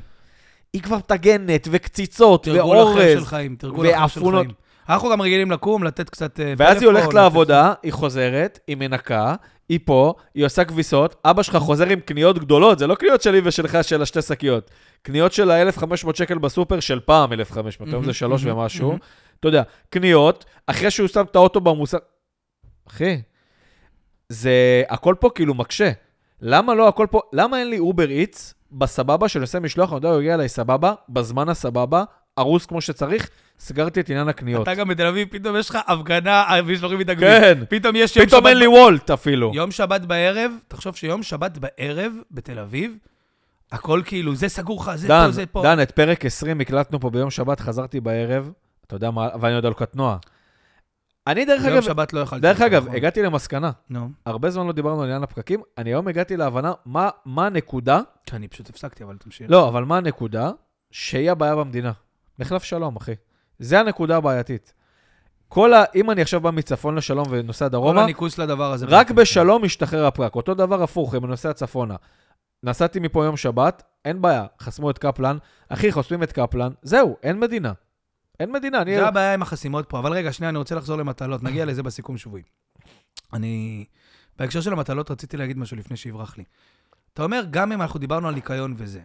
[0.72, 3.34] היא כבר מטגנת, וקציצות, ואורז,
[3.78, 4.46] ואפונות.
[4.88, 9.34] אנחנו גם רגילים לקום, לתת קצת אה, ואז היא הולכת לעבודה, היא חוזרת, היא מנקה,
[9.68, 13.40] היא פה, היא עושה כביסות, אבא שלך חוזר עם קניות גדולות, זה לא קניות שלי
[13.44, 14.70] ושלך של השתי שקיות.
[15.02, 18.98] קניות של ה-1,500 שקל בסופר של פעם 1,500, היום זה שלוש ומשהו.
[19.40, 21.98] אתה יודע, קניות, אחרי שהוא שם את האוטו במוסר...
[22.88, 23.22] אחי,
[24.28, 24.82] זה...
[24.88, 25.90] הכל פה כאילו מקשה.
[26.40, 27.20] למה לא הכל פה...
[27.32, 30.94] למה אין לי Uber Eats בסבבה של עושה משלוח, אני יודע, הוא הגיע אליי סבבה,
[31.08, 32.04] בזמן הסבבה,
[32.38, 34.62] ארוז כמו שצריך, סגרתי את עניין הקניות.
[34.62, 37.28] אתה גם בתל אביב, פתאום יש לך הפגנה, אה, משלוחים מתעכבים.
[37.28, 39.52] כן, פתאום יש יום פתאום שבת אין לי וולט אפילו.
[39.54, 42.96] יום שבת בערב, תחשוב שיום שבת בערב בתל אביב,
[43.72, 45.62] הכל כאילו, זה סגור לך, זה דן, פה, זה פה.
[45.62, 48.52] דן, את פרק 20 הקלטנו פה ביום שבת, חזרתי בערב,
[48.86, 50.16] אתה יודע מה, ואני עוד על קטנוע.
[51.26, 52.42] אני דרך ביום אגב, שבת לא יכולתי.
[52.42, 52.96] דרך אגב, נכון.
[52.96, 57.10] הגעתי למסקנה, נו, הרבה זמן לא דיברנו על עניין הפקקים, אני היום הגעתי להבנה מה,
[57.24, 58.00] מה הנקודה,
[58.32, 59.46] אני פשוט הפסקתי, אבל תמשיך.
[59.50, 60.50] לא, אבל מה הנקודה
[60.90, 61.92] שהיא הבעיה במדינה.
[62.38, 63.14] מחלף שלום, אחי.
[63.58, 64.74] זה הנקודה הבעייתית.
[65.48, 65.84] כל ה...
[65.94, 68.86] אם אני עכשיו בא מצפון לשלום ונוסע כל דרומה, הניקוס לדבר הזה.
[68.88, 69.10] רק.
[69.10, 70.34] בשלום משתחרר הפקק.
[70.34, 71.96] אותו דבר הפוך, אם אני נוסע צפונה.
[72.62, 75.38] נסעתי מפה יום שבת, אין בעיה, חסמו את קפלן.
[75.68, 77.72] אחי, חוסמים את קפלן, זהו, אין מדינה.
[78.40, 78.96] אין מדינה, אני...
[78.96, 79.98] זה הבעיה עם החסימות פה.
[79.98, 81.42] אבל רגע, שנייה, אני רוצה לחזור למטלות.
[81.42, 82.42] נגיע לזה בסיכום שבועי.
[83.32, 83.84] אני...
[84.38, 86.44] בהקשר של המטלות רציתי להגיד משהו לפני שיברח לי.
[87.14, 89.00] אתה אומר, גם אם אנחנו דיברנו על ניקיון וזה,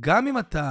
[0.00, 0.62] גם אם אתה...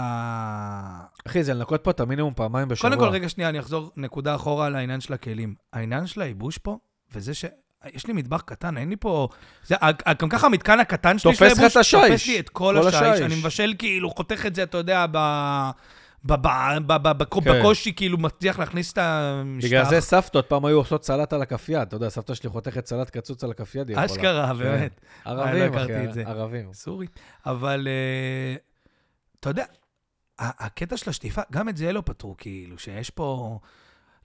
[1.28, 2.90] אחי, זה לנקות פה את המינימום פעמיים בשבוע.
[2.90, 5.56] קודם כל, רגע, שנייה, אני אחזור נקודה אחורה על העניין של הכלים.
[5.74, 6.78] העניין של הייבוש פה,
[7.14, 7.46] וזה ש...
[7.94, 9.28] יש לי מטבח קטן, אין לי פה...
[9.66, 11.96] זה, ה- ה- גם ככה המתקן הקטן שלי תופס לך את השיש.
[12.10, 13.02] תופס לי את כל, כל השיש.
[13.02, 13.22] השיש.
[13.22, 15.18] אני מבשל כאילו, חותך את זה, אתה יודע, ב...
[17.44, 17.60] כן.
[17.60, 19.68] בקושי כאילו מצליח להכניס את המשטח.
[19.68, 21.82] בגלל זה סבתות פעם היו עושות סלט על הכף יד.
[21.82, 23.92] אתה יודע, סבתא שלי חותכת סלט קצוץ על הכף יד.
[23.92, 24.58] אשכרה, כן.
[24.58, 25.02] באמת.
[25.26, 26.24] ערבים, לא אחי.
[26.26, 26.74] ערבים.
[26.74, 27.08] סורי.
[27.46, 28.56] אבל אה,
[29.46, 29.66] אתה יודע,
[30.40, 33.60] הקטע של השטיפה, גם את זה לא פתרו, כאילו, שיש פה,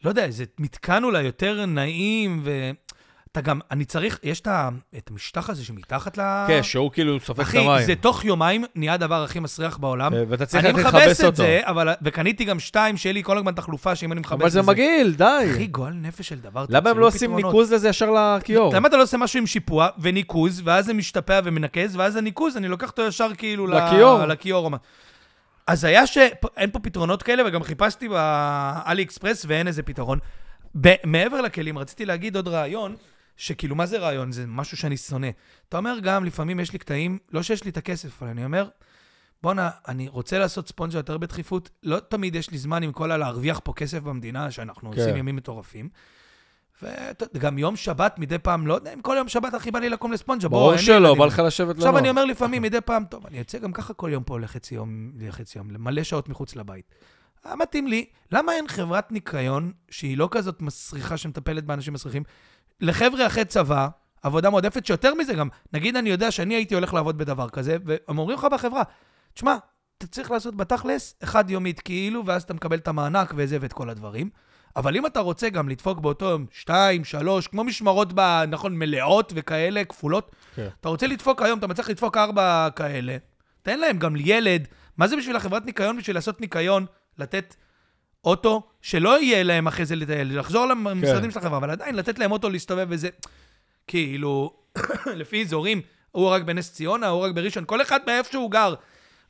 [0.05, 5.11] לא יודע, איזה מתקן אולי יותר נעים, ואתה גם, אני צריך, יש את ה- את
[5.11, 6.45] המשטח הזה שמתחת ל...
[6.49, 7.87] כן, שהוא כאילו סופג את אחי, המים.
[7.87, 10.15] זה תוך יומיים נהיה הדבר הכי מסריח בעולם.
[10.15, 11.37] אה, ואתה צריך אני להתחיל מכבס לכבס את אותו.
[11.37, 14.63] זה, אבל, וקניתי גם שתיים שיהיה לי כל הזמן תחלופה, שאם אני מכבס אבל זה
[14.63, 15.49] מגעיל, די.
[15.53, 17.37] אחי, גועל נפש של דבר, למה הם לא עושים.
[17.37, 18.75] ניקוז לזה ישר לכיור?
[18.75, 22.69] למה אתה לא עושה משהו עם שיפוע וניקוז, ואז זה משתפע ומנקז, ואז הניקוז, אני
[22.69, 24.25] לוקח אותו ישר כאילו לכיור.
[24.25, 24.71] לכיור.
[25.71, 30.19] אז היה שאין פה פתרונות כאלה, וגם חיפשתי באלי אקספרס ואין איזה פתרון.
[30.81, 32.97] ב- מעבר לכלים, רציתי להגיד עוד רעיון,
[33.37, 34.33] שכאילו, מה זה רעיון?
[34.33, 35.29] זה משהו שאני שונא.
[35.69, 38.69] אתה אומר גם, לפעמים יש לי קטעים, לא שיש לי את הכסף, אבל אני אומר,
[39.43, 43.61] בואנה, אני רוצה לעשות ספונג'ה יותר בדחיפות, לא תמיד יש לי זמן עם כל הלהרוויח
[43.65, 44.99] פה כסף במדינה, שאנחנו כן.
[44.99, 45.89] עושים ימים מטורפים.
[47.35, 50.13] וגם יום שבת מדי פעם, לא יודע אם כל יום שבת הכי בא לי לקום
[50.13, 51.15] לספונג'ה, ברור שלא.
[51.15, 51.79] בא לך לשבת לנו.
[51.79, 54.75] עכשיו אני אומר לפעמים, מדי פעם, טוב, אני יוצא גם ככה כל יום פה לחצי
[54.75, 56.95] יום, לחצי יום, למלא שעות מחוץ לבית.
[57.45, 62.23] היה מתאים לי, למה אין חברת ניקיון, שהיא לא כזאת מסריחה שמטפלת באנשים מסריחים,
[62.81, 63.89] לחבר'ה אחרי צבא,
[64.23, 68.19] עבודה מועדפת, שיותר מזה גם, נגיד אני יודע שאני הייתי הולך לעבוד בדבר כזה, והם
[68.19, 68.83] אומרים לך בחברה,
[69.35, 69.57] תשמע,
[69.99, 73.91] אתה צריך לעשות בתכלס אחד יומית כאילו, ואז אתה מקבל את המענק וזה ואת כל
[73.91, 74.31] הדברים.
[74.77, 79.33] אבל אם אתה רוצה גם לדפוק באותו יום שתיים, שלוש, כמו משמרות, ב, נכון, מלאות
[79.37, 80.69] וכאלה, כפולות, כן.
[80.81, 83.17] אתה רוצה לדפוק היום, אתה מצליח לדפוק ארבע כאלה,
[83.63, 84.69] תן להם גם ילד.
[84.97, 85.99] מה זה בשביל החברת ניקיון?
[85.99, 86.87] בשביל לעשות ניקיון,
[87.19, 87.55] לתת
[88.25, 91.31] אוטו, שלא יהיה להם אחרי זה לטייל, לחזור למשרדים כן.
[91.31, 93.09] של החברה, אבל עדיין לתת להם אוטו להסתובב וזה.
[93.87, 94.53] כאילו,
[95.21, 95.81] לפי אזורים,
[96.11, 98.75] הוא רק בנס ציונה, הוא רק בראשון, כל אחד מאיפה שהוא גר.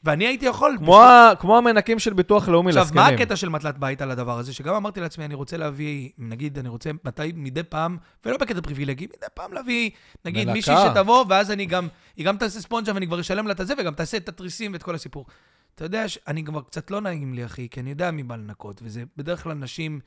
[0.05, 0.77] ואני הייתי יכול...
[0.79, 3.03] כמו ה- כמו המנקים של ביטוח לאומי עכשיו, לזקנים.
[3.03, 4.53] מה הקטע של מטלת בית על הדבר הזה?
[4.53, 9.07] שגם אמרתי לעצמי, אני רוצה להביא, נגיד, אני רוצה מתי, מדי פעם, ולא בקטע פריבילגי,
[9.07, 9.91] מדי פעם להביא,
[10.25, 10.53] נגיד, מנקה.
[10.53, 13.75] מישהי שתבוא, ואז אני גם, היא גם תעשה ספונג'ה ואני כבר אשלם לה את הזה,
[13.79, 15.27] וגם תעשה את התריסים ואת כל הסיפור.
[15.75, 18.81] אתה יודע, אני כבר קצת לא נעים לי, אחי, כי אני יודע מי בא לנקות,
[18.85, 20.01] וזה בדרך כלל נשים,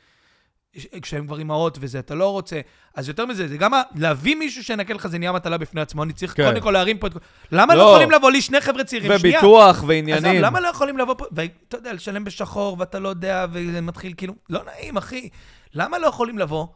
[1.02, 2.62] כשהן כבר אימהות וזה, אתה לא רוצה.
[2.96, 6.14] אז יותר מזה, זה גם להביא מישהו שינקה לך, זה נהיה מטלה בפני עצמו, אני
[6.14, 6.44] צריך כן.
[6.50, 7.14] קודם כל להרים פה את...
[7.52, 7.90] למה לא לא.
[7.90, 9.20] יכולים לבוא לי שני חבר'ה צעירים?
[9.20, 9.38] שנייה.
[9.40, 10.42] וביטוח אז ועניינים.
[10.42, 14.34] למה לא יכולים לבוא פה, ואתה יודע, לשלם בשחור, ואתה לא יודע, וזה מתחיל כאילו,
[14.50, 15.30] לא נעים, אחי.
[15.74, 16.68] למה לא יכולים לבוא?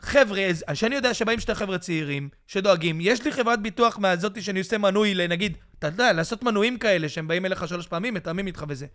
[0.00, 4.58] חבר'ה, אז- שאני יודע שבאים שני חבר'ה צעירים, שדואגים, יש לי חברת ביטוח מהזאתי שאני
[4.58, 8.64] עושה מנוי, לנגיד, אתה יודע, לעשות מנויים כאלה, שהם באים אליך שלוש פעמים, מתאמים איתך
[8.68, 8.86] וזה.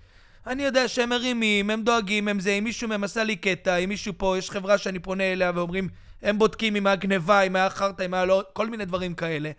[0.48, 3.90] אני יודע שהם מרימים, הם דואגים, הם זה, אם מישהו מהם עשה לי קטע, אם
[3.90, 5.90] מישהו פה, יש חברה שאני פונה אליה ואומרים,
[6.22, 9.52] הם בודקים אם היה גניבה, אם היה חרטא, אם היה לא, כל מיני דברים כאלה.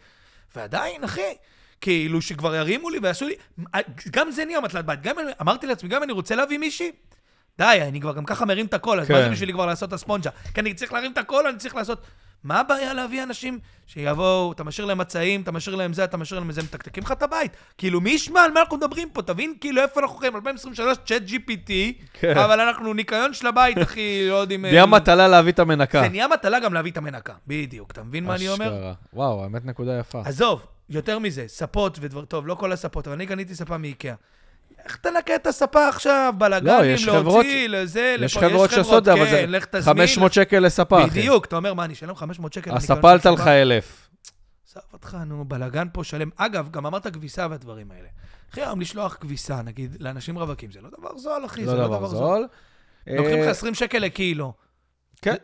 [0.56, 1.34] ועדיין, אחי,
[1.80, 3.34] כאילו שכבר ירימו לי ויעשו לי,
[4.10, 5.02] גם זה נהיה מטלת בית.
[5.02, 6.92] גם, אמרתי לעצמי, גם אני רוצה להביא מישהי,
[7.58, 9.24] די, אני כבר גם ככה מרים את הכל, אז מה כן.
[9.24, 10.30] זה בשבילי כבר לעשות את הספונג'ה?
[10.54, 12.06] כי אני צריך להרים את הכל, אני צריך לעשות...
[12.44, 16.40] מה הבעיה להביא אנשים שיבואו, אתה משאיר להם מצעים, אתה משאיר להם זה, אתה משאיר
[16.40, 17.52] להם זה, מתקתקים לך את הבית.
[17.78, 19.22] כאילו, מי ישמע על מה אנחנו מדברים פה?
[19.22, 20.36] תבין כאילו איפה אנחנו חיים?
[20.36, 21.70] 2023, צ'אט GPT,
[22.12, 22.38] כן.
[22.38, 24.66] אבל אנחנו ניקיון של הבית, אחי, לא יודעים...
[24.66, 26.00] נהיה אה, מטלה להביא את המנקה.
[26.02, 27.90] זה נהיה מטלה גם להביא את המנקה, בדיוק.
[27.90, 28.66] אתה מבין מה אני אומר?
[28.66, 28.92] אשכרה.
[29.12, 30.22] וואו, האמת נקודה יפה.
[30.24, 34.14] עזוב, יותר מזה, ספות ודבר, טוב, לא כל הספות, אבל אני קניתי ספה מאיקאה.
[34.86, 36.34] איך תנקה את הספה עכשיו?
[36.34, 39.82] לא, בלאגנים, יש להוציא, לזה, יש חברות שעושות את זה, אבל כן, זה לך תזמין.
[39.82, 41.20] 500 שקל לספה, אחי.
[41.20, 42.70] בדיוק, אתה אומר, מה, אני אשלם 500 שקל?
[42.76, 44.08] הספה עלתה לך אלף.
[44.70, 46.30] עזוב אותך, נו, בלאגן פה שלם.
[46.36, 48.08] אגב, גם אמרת כביסה והדברים האלה.
[48.52, 52.06] אחי, היום לשלוח כביסה, נגיד, לאנשים רווקים, זה לא דבר זול, אחי, זה לא דבר
[52.06, 52.46] זול.
[53.06, 54.52] לוקחים לך אה, 20 שקל לקילו.
[55.22, 55.34] כן.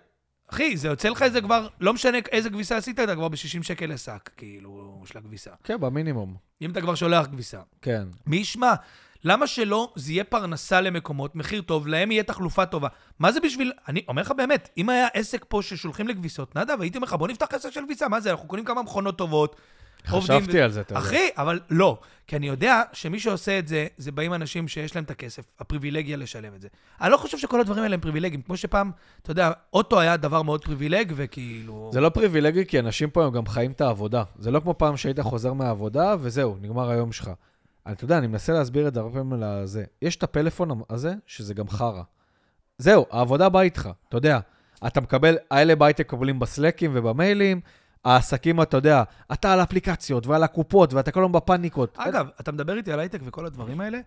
[0.51, 3.87] אחי, זה יוצא לך איזה כבר, לא משנה איזה כביסה עשית, אתה כבר ב-60 שקל
[3.87, 5.51] לשק, כאילו, של הכביסה.
[5.65, 6.37] כן, במינימום.
[6.63, 7.61] אם אתה כבר שולח כביסה.
[7.83, 8.03] כן.
[8.27, 8.75] מי ישמע?
[9.25, 12.89] למה שלא זה יהיה פרנסה למקומות, מחיר טוב, להם יהיה תחלופה טובה?
[13.19, 13.73] מה זה בשביל...
[13.89, 17.29] אני אומר לך באמת, אם היה עסק פה ששולחים לכביסות, נדב, הייתי אומר לך, בוא
[17.29, 19.57] נפתח עסק של כביסה, מה זה, אנחנו קונים כמה מכונות טובות.
[20.11, 21.01] עובדים חשבתי על זה, אתה יודע.
[21.01, 21.99] אחי, אבל לא.
[22.27, 26.17] כי אני יודע שמי שעושה את זה, זה באים אנשים שיש להם את הכסף, הפריבילגיה
[26.17, 26.69] לשלם את זה.
[27.01, 28.43] אני לא חושב שכל הדברים האלה הם פריבילגיים.
[28.43, 28.91] כמו שפעם,
[29.23, 31.91] אתה יודע, אוטו היה דבר מאוד פריבילג, וכאילו...
[31.93, 34.23] זה לא פריבילגי, כי אנשים פה היום גם חיים את העבודה.
[34.39, 37.31] זה לא כמו פעם שהיית חוזר מהעבודה, וזהו, נגמר היום שלך.
[37.93, 39.85] אתה יודע, אני מנסה להסביר את זה הרבה פעמים לזה.
[40.03, 42.03] יש את הפלאפון הזה, שזה גם חרא.
[42.79, 44.41] זהו, העבודה באה איתך, אתה יודע.
[44.87, 47.61] אתה מקבל, האלה בהייטק מקבלים בסלקים ובמיילים,
[48.05, 51.99] העסקים, אתה יודע, אתה על אפליקציות ועל הקופות, ואתה כל היום בפאניקות.
[51.99, 53.99] אגב, אתה מדבר איתי על הייטק וכל הדברים האלה?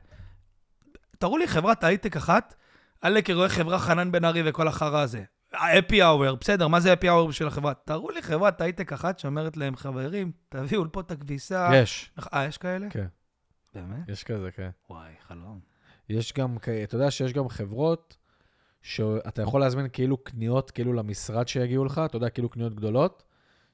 [1.19, 2.55] תראו לי חברת הייטק אחת,
[3.01, 5.23] עלק רואה חברה חנן בן ארי וכל החרא הזה.
[5.53, 7.73] אפי האוור, בסדר, מה זה אפי האוור בשביל החברה?
[7.73, 11.69] תראו לי חברת הייטק אחת שאומרת להם, חברים, תביאו לפה את הכביסה.
[11.73, 12.87] יש, אה, יש כאלה?
[12.89, 13.05] כן,
[13.81, 14.09] באמת?
[14.09, 14.69] יש כזה, כן.
[14.89, 15.59] וואי, חלום.
[16.09, 18.17] יש גם, אתה יודע שיש גם חברות
[18.81, 23.23] שאתה יכול להזמין כאילו קניות, כאילו למשרד שיגיעו לך, אתה יודע, כאילו קניות גדולות,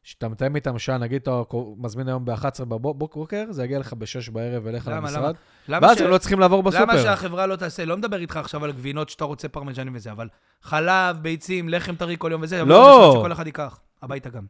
[0.04, 1.42] שאתה מתאם איתם שעה, נגיד אתה
[1.78, 5.36] מזמין היום ב-11 בבוקר, זה יגיע לך ב-6 בערב אליך למה, למשרד,
[5.68, 6.82] למה ואז ש- הם לא צריכים לעבור בסופר.
[6.84, 7.86] למה שהחברה לא תעשה?
[7.86, 10.28] לא מדבר איתך עכשיו על גבינות שאתה רוצה פרמיג'נים וזה, אבל
[10.62, 13.14] חלב, ביצים, לחם טרי כל יום וזה, אבל לא.
[13.20, 14.46] שכל אחד ייקח, הביתה גם,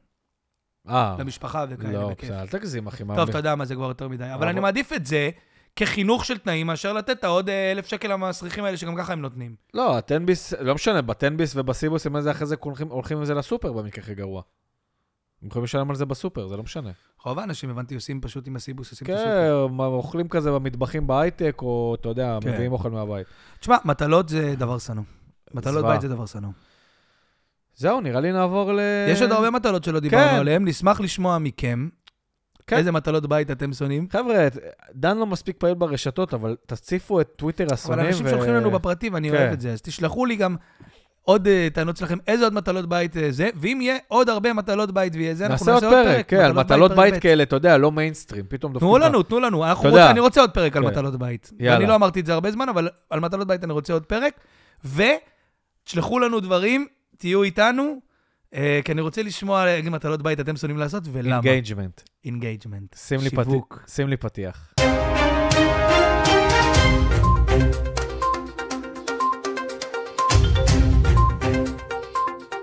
[0.89, 2.30] אה, למשפחה וכאלה, לא, בכיף.
[2.30, 3.04] בסדר, אל תגזים, אחי.
[3.04, 3.30] מה טוב?
[3.30, 4.34] אתה יודע מה, זה כבר יותר מדי.
[4.34, 5.30] אבל אני מעדיף את זה
[5.76, 9.22] כחינוך של תנאים, מאשר לתת את העוד אה, אלף שקל המסריחים האלה, שגם ככה הם
[9.22, 9.56] נותנים.
[9.74, 14.04] לא, הטנביס, לא משנה, בטנביס ובסיבוס, הם איזה אחרי זה הולכים- עם זה לסופר במקרה
[14.04, 14.41] הכי גרוע.
[15.41, 16.91] הם יכולים לשלם על זה בסופר, זה לא משנה.
[17.26, 19.67] רוב האנשים, הבנתי, עושים פשוט עם הסיבוס, עושים את כן, הסופר.
[19.67, 22.50] מה, אוכלים כזה במטבחים בהייטק, או אתה יודע, כן.
[22.54, 23.28] מביאים אוכל מהבית.
[23.60, 25.04] תשמע, מטלות זה דבר שנוא.
[25.54, 25.86] מטלות.
[25.86, 26.50] בית זה דבר שנוא.
[27.75, 28.79] זהו, נראה לי נעבור ל...
[29.07, 30.36] יש עוד הרבה מטלות שלא דיברנו כן.
[30.36, 31.89] עליהן, נשמח לשמוע מכם.
[32.67, 32.77] כן.
[32.77, 34.07] איזה מטלות בית אתם שונאים?
[34.12, 34.47] חבר'ה,
[34.95, 38.07] דן לא מספיק פעיל ברשתות, אבל תציפו את טוויטר אבל השונאים.
[38.07, 39.36] אנשים ו- שולחים לנו בפרטי ואני כן.
[39.36, 40.55] אוהב את זה, אז תשלחו לי גם
[41.21, 44.91] עוד אה, טענות שלכם, איזה עוד מטלות בית אה, זה, ואם יהיה עוד הרבה מטלות
[44.91, 47.19] בית ויהיה זה, אנחנו נעשה עוד פרק, כן, על מטלות פרק בית ב'.
[47.19, 48.97] כאלה, אתה יודע, לא מיינסטרים, פתאום דופקים תנו.
[48.97, 49.65] לנו, תנו לנו.
[49.84, 50.12] יודע.
[50.12, 50.89] אני רוצה עוד פרק על כן.
[50.89, 51.51] מטלות בית.
[51.60, 51.77] יאללה.
[51.77, 54.34] אני לא אמרתי את זה הרבה זמן, אבל על מטלות בית אני רוצה עוד פרק.
[54.86, 56.88] ותשלחו לנו דברים,
[57.21, 57.99] תהיו איתנו,
[58.53, 61.36] אה, כי אני רוצה לשמוע איזה מטלות בית אתם שונאים לעשות ולמה.
[61.36, 62.02] engagement.
[62.26, 62.95] engagement.
[62.97, 63.84] שיווק.
[63.88, 64.73] שים לי פתיח.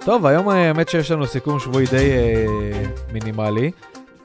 [0.04, 3.70] טוב, היום האמת שיש לנו סיכום שבועי די אה, מינימלי.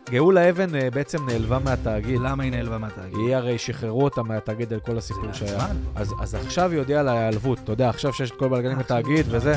[0.09, 2.19] גאולה אבן אה, בעצם נעלבה מהתאגיד.
[2.19, 3.17] למה היא נעלבה מהתאגיד?
[3.17, 5.67] היא הרי שחררו אותה מהתאגיד על כל הסיפור שהיה.
[5.95, 8.83] אז, אז עכשיו היא הודיעה על ההיעלבות, אתה יודע, עכשיו שיש את כל בלגנים אה,
[8.83, 9.55] בתאגיד וזה.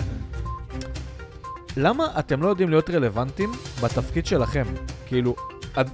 [1.76, 4.64] למה אתם לא יודעים להיות רלוונטיים בתפקיד שלכם?
[5.06, 5.36] כאילו,
[5.80, 5.86] את,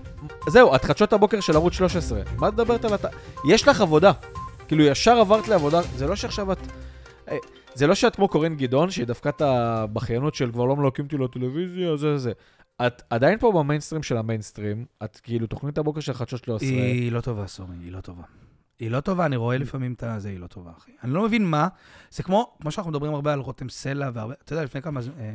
[0.49, 3.05] זהו, את חדשות הבוקר של ערוץ 13, מה את מדברת על הת...
[3.49, 4.13] יש לך עבודה.
[4.69, 6.59] כאילו, ישר עברת לעבודה, זה לא שעכשיו את...
[7.29, 7.37] אה,
[7.75, 11.17] זה לא שאת כמו קורין גדעון, שהיא דווקא את הבכיינות של כבר לא מלהקים אותי
[11.19, 12.33] לטלוויזיה, זה זה.
[12.87, 16.69] את עדיין פה במיינסטרים של המיינסטרים, את כאילו תוכנית הבוקר של חדשות 13.
[16.69, 18.42] היא לא טובה, sorry, היא לא טובה.
[18.83, 20.91] היא לא טובה, אני רואה לפעמים את הזה, היא לא טובה, אחי.
[21.05, 21.69] אני לא מבין מה,
[22.11, 25.09] זה כמו, כמו שאנחנו מדברים הרבה על רותם סלע, והרבה, אתה יודע, לפני כמה, ז-
[25.19, 25.35] אה,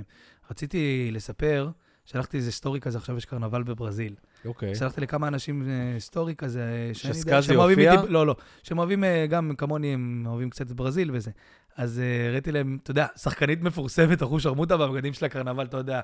[0.51, 1.69] רציתי לספר,
[2.05, 4.15] שלחתי איזה סטורי כזה, עכשיו יש קרנבל בברזיל.
[4.45, 4.75] אוקיי.
[4.75, 6.61] שלחתי לכמה אנשים אה, סטורי כזה,
[6.93, 8.01] שאני יודע, שסקאזי שהם אוהבים הופיע?
[8.01, 11.31] איתי, לא, לא, שהם אוהבים אה, גם כמוני, הם אוהבים קצת את ברזיל וזה.
[11.77, 15.99] אז הראיתי להם, אתה יודע, שחקנית מפורסמת, אחוז שרמוטה בבגדים של הקרנבל, אתה יודע,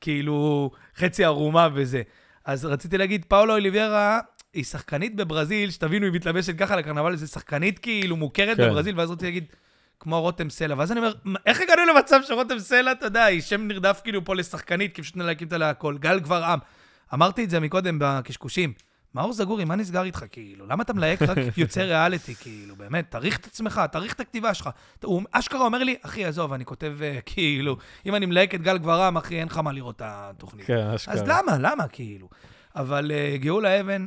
[0.00, 2.02] כאילו חצי ערומה וזה.
[2.44, 4.20] אז רציתי להגיד, פאולו אוליביירה
[4.52, 8.68] היא שחקנית בברזיל, שתבינו, היא מתלבשת ככה לקרנבל, זו שחקנית כאילו מוכרת כן.
[8.68, 9.44] בברזיל, ואז רציתי להגיד,
[10.00, 10.74] כמו רותם סלע.
[10.78, 14.24] ואז אני אומר, "מה, איך הגענו למצב שרותם סלע, אתה יודע, היא שם נרדף כאילו
[14.24, 15.98] פה לשחקנית, כי פשוט נלהקים אותה להכל.
[15.98, 16.58] גל גבר עם.
[17.14, 18.72] אמרתי את זה מקודם בקשקושים.
[19.14, 20.66] מאור זגורי, מה נסגר איתך, כאילו?
[20.66, 22.76] למה אתה מלהק רק יוצא ריאליטי, כאילו?
[22.76, 24.70] באמת, תעריך את עצמך, תעריך את הכתיבה שלך.
[25.04, 28.78] הוא אשכרה אומר לי, אחי, עזוב, אני כותב, אה, כאילו, אם אני מלהק את גל
[28.78, 30.66] גברם, אחי, אין לך מה לראות את התוכנית.
[30.66, 31.14] כן, אשכרה.
[31.14, 32.28] אז למה, למה, כאילו?
[32.76, 34.06] אבל uh, גאולה אבן,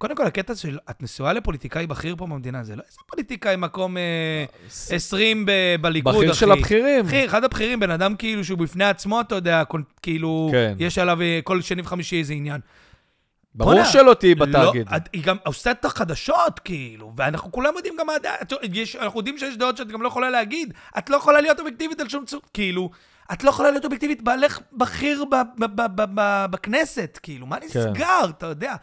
[0.00, 3.96] קודם כל, הקטע של, את נשואה לפוליטיקאי בכיר פה במדינה, זה לא איזה פוליטיקאי מקום
[3.96, 4.44] אה,
[4.90, 6.20] 20 ב- בליכוד, אחי.
[6.24, 7.04] בכיר של הבכירים.
[7.06, 9.62] אחי, אחד הבכירים, בן אדם כאילו שהוא בפני עצמו, אתה יודע,
[10.02, 10.74] כאילו, כן.
[10.78, 12.60] יש עליו אה, כל שני וחמישי איזה עניין.
[13.54, 14.88] ברור שלא תהיי בתאגיד.
[14.90, 18.34] לא, את- היא גם עושה את החדשות, כאילו, ואנחנו כולם יודעים גם מה הדעה,
[18.72, 20.74] יש- אנחנו יודעים שיש דעות שאת גם לא יכולה להגיד.
[20.98, 22.90] את לא יכולה להיות אובייקטיבית על שום צור, כאילו,
[23.32, 25.34] את לא יכולה להיות אובייקטיבית בעלך בכיר ב-
[25.64, 28.74] ב- ב- ב- ב- בכנסת, כאילו, מה נסגר, אתה יודע?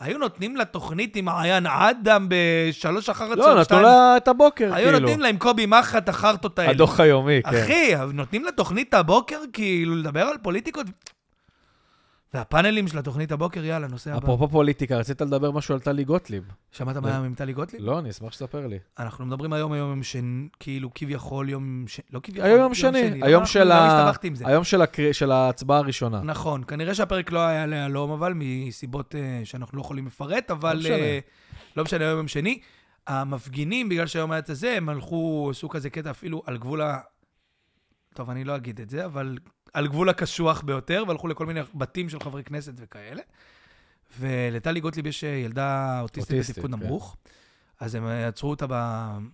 [0.00, 3.60] היו נותנים לה תוכנית עם מעיין אדם בשלוש אחר לא, הצהריים.
[3.60, 4.98] נתנו לה את הבוקר, היו כאילו.
[4.98, 6.70] נותנים לה עם קובי מחט החרטות האלה.
[6.70, 7.56] הדוח היומי, כן.
[7.56, 10.86] אחי, נותנים לה תוכנית הבוקר, כאילו, לדבר על פוליטיקות.
[12.34, 14.18] והפאנלים של התוכנית הבוקר, יאללה, נושא הבא.
[14.18, 16.44] אפרופו פוליטיקה, רצית לדבר משהו על טלי גוטליב.
[16.72, 17.82] שמעת מה היה עם טלי גוטליב?
[17.82, 18.78] לא, אני אשמח שתספר לי.
[18.98, 23.20] אנחנו מדברים היום, היום יום שני, כאילו, כביכול יום שני, לא כביכול, היום יום שני,
[23.22, 24.12] היום של ה-?
[24.44, 24.64] היום
[25.12, 26.20] של ההצבעה הראשונה.
[26.22, 30.94] נכון, כנראה שהפרק לא היה להלום, אבל מסיבות אה, שאנחנו לא יכולים לפרט, אבל משנה.
[30.94, 31.18] אה,
[31.76, 32.60] לא משנה, היום יום שני.
[33.06, 36.98] המפגינים, בגלל שהיום היה את הזה, הם הלכו, עשו כזה קטע אפילו על גבול ה...
[38.14, 39.38] טוב, אני לא אגיד את זה, אבל
[39.72, 43.22] על גבול הקשוח ביותר, והלכו לכל מיני בתים של חברי כנסת וכאלה.
[44.18, 46.82] ולטלי גוטליב יש אה, ילדה אוטיסטית בתפקוד כן.
[46.82, 47.16] נמוך,
[47.80, 48.74] אז הם אה, עצרו אותה, ב...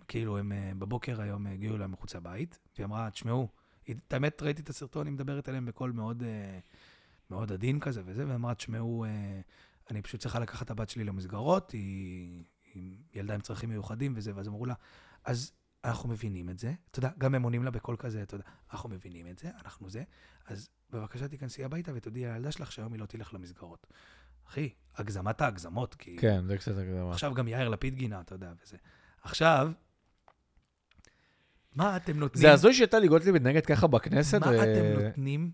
[0.09, 3.49] כאילו, הם אה, בבוקר היום הגיעו אליה מחוץ לבית, והיא אמרה, תשמעו,
[3.90, 6.22] את האמת, ראיתי את הסרטון, היא מדברת אליהם בקול מאוד,
[7.31, 9.40] מאוד עדין כזה וזה, ואמרה, תשמעו, אה,
[9.90, 12.44] אני פשוט צריכה לקחת את הבת שלי למסגרות, היא,
[12.75, 14.75] היא ילדה עם צרכים מיוחדים וזה, ואז אמרו לה,
[15.25, 15.53] אז
[15.87, 18.88] אנחנו מבינים את זה, אתה יודע, גם הם עונים לה בקול כזה, אתה יודע, אנחנו
[18.88, 20.03] מבינים את זה, אנחנו זה,
[20.46, 23.87] אז בבקשה תיכנסי הביתה ותודיעי לילדה שלך שהיום היא לא תלך למסגרות.
[24.49, 26.16] אחי, הגזמת ההגזמות, כי...
[26.16, 27.11] כן, זה קצת הקדמה.
[27.11, 28.77] עכשיו גם יאיר לפיד גינה, אתה יודע, וזה.
[29.22, 29.70] עכשיו,
[31.75, 32.42] מה אתם נותנים?
[32.42, 35.51] זה הזוי שטלי גוטליב מתנהגת ככה בכנסת, מה אתם נותנים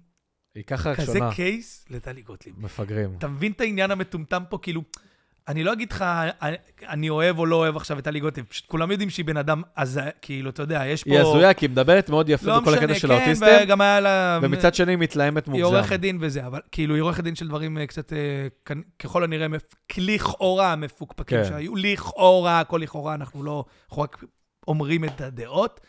[0.54, 1.34] והיא ככה כזה שונה.
[1.34, 2.60] קייס לטלי גוטליב?
[2.60, 3.14] מפגרים.
[3.18, 4.58] אתה מבין את העניין המטומטם פה?
[4.62, 4.82] כאילו,
[5.48, 6.04] אני לא אגיד לך,
[6.88, 9.62] אני- אוהב או לא אוהב עכשיו את טלי גוטליב, פשוט כולם יודעים שהיא בן אדם,
[9.76, 11.10] אז כאילו, אתה יודע, יש פה...
[11.10, 14.00] היא הזויה, כי היא מדברת מאוד יפה לא בכל הקטע של כן, האוטיסטים, וגם היה
[14.00, 14.38] לה...
[14.42, 15.66] ומצד שני היא מתלהמת היא מוגזם.
[15.66, 19.46] עורכת דין וזה, אבל כאילו, היא עורכת דין של דברים אה, קצת, אה, ככל הנראה,
[19.98, 21.48] לכאורה מפוקפקים כן.
[21.48, 24.24] שהיו, לכאורה, הכל לכאורה, אנחנו לא, אנחנו רק
[24.68, 25.80] אומרים את הדעות.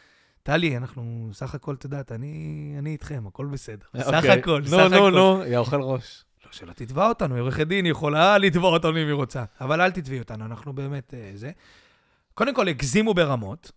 [0.43, 3.85] טלי, אנחנו סך הכל, את יודעת, אני, אני איתכם, הכל בסדר.
[3.97, 4.31] סך אוקיי.
[4.31, 5.11] הכל, סך נו, הכל.
[5.11, 6.23] נו, נו, יא אוכל ראש.
[6.53, 9.43] לא, שלא תתבע אותנו, היא עורכת דין, היא יכולה לתבוע אותנו אם היא רוצה.
[9.61, 11.51] אבל אל תתבעי אותנו, אנחנו באמת אה, זה.
[12.33, 13.71] קודם כל, הגזימו ברמות.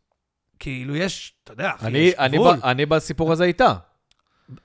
[0.59, 2.57] כאילו, יש, אתה יודע, אחי, אני- יש אני גבול.
[2.57, 3.75] ב- אני בסיפור הזה איתה.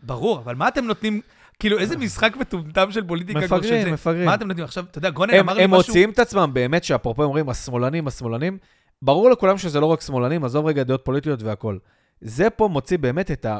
[0.03, 1.21] ברור, אבל מה אתם נותנים,
[1.59, 4.25] כאילו, איזה משחק מטומטם של פוליטיקה מפגרים, שזה- מפגרים.
[4.25, 4.65] מה אתם נותנים?
[4.65, 5.87] עכשיו, אתה יודע, גונן הם אמר לי הם משהו...
[5.89, 8.57] מוציאים את עצמם באמת, שאפרופו אומרים, השמאלנים, השמאלנים,
[9.01, 11.79] ברור לכולם שזה לא רק שמאלנים, עזוב רגע דעות פוליטיות והכול.
[12.21, 13.59] זה פה מוציא באמת את ה...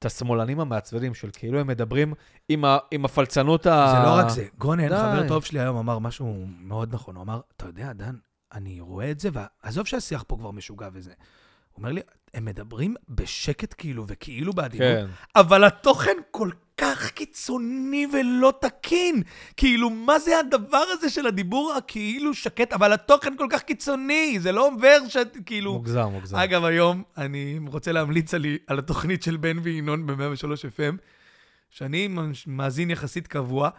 [0.00, 2.14] את השמאלנים המעצבנים של כאילו הם מדברים
[2.48, 3.92] עם, ה, עם הפלצנות ה...
[3.92, 4.46] זה לא רק זה.
[4.58, 4.96] גונן, די.
[4.96, 7.16] חבר טוב שלי היום, אמר משהו מאוד נכון.
[7.16, 8.14] הוא אמר, אתה יודע, דן,
[8.52, 11.10] אני רואה את זה, ועזוב שהשיח פה כבר משוגע וזה.
[11.10, 12.00] הוא אומר לי,
[12.34, 15.06] הם מדברים בשקט כאילו, וכאילו בעדינות, כן.
[15.36, 16.50] אבל התוכן כל
[16.80, 19.22] כך קיצוני ולא תקין.
[19.56, 24.52] כאילו, מה זה הדבר הזה של הדיבור הכאילו שקט, אבל התוכן כל כך קיצוני, זה
[24.52, 25.72] לא אומר שאת, כאילו...
[25.72, 26.36] מוגזם, מוגזם.
[26.36, 30.44] אגב, היום אני רוצה להמליץ על, על התוכנית של בן וינון ב-103
[30.76, 30.96] FM,
[31.70, 32.08] שאני
[32.46, 33.70] מאזין יחסית קבוע.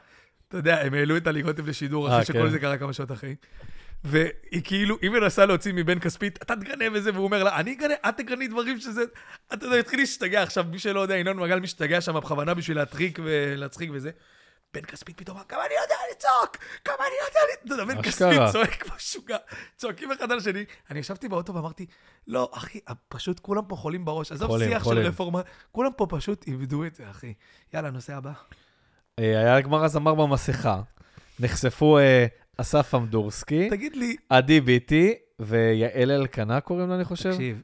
[0.48, 2.50] אתה יודע, הם העלו את הליגוטב לשידור אה, אחרי שכל כן.
[2.50, 3.36] זה קרה כמה שעות אחרי.
[4.04, 7.94] והיא כאילו, היא מנסה להוציא מבן כספית, אתה תגנה וזה, והוא אומר לה, אני אגנה,
[8.10, 9.02] את תגני דברים שזה...
[9.54, 13.20] אתה יודע, התחיל להשתגע עכשיו, מי שלא יודע, ינון מגל משתגע שם בכוונה בשביל להטריק
[13.24, 14.12] ולהצחיק וזה.
[14.74, 17.66] בן כספית פתאום אמר, גם אני יודע לצעוק, גם אני יודע לצעוק.
[17.66, 18.42] אתה יודע, בן כספית.
[18.52, 19.38] צועק כמו משוגע,
[19.78, 20.66] צועקים אחד על השני.
[20.90, 21.86] אני ישבתי באוטו ואמרתי,
[22.28, 24.32] לא, אחי, פשוט כולם פה חולים בראש.
[24.32, 25.00] עזוב שיח של.
[25.00, 25.42] רפורמה,
[25.72, 27.34] כולם פה פשוט איבדו את זה, אחי.
[27.74, 28.32] יאללה, נושא הבא.
[29.20, 30.82] אה, היה גמר הזמר במסכה.
[31.40, 32.26] נחשפו אה,
[32.58, 37.32] אסף אמדורסקי, תגיד לי, עדי ביטי ויעל אלקנה קוראים לה, אני חושב.
[37.32, 37.62] תקשיב,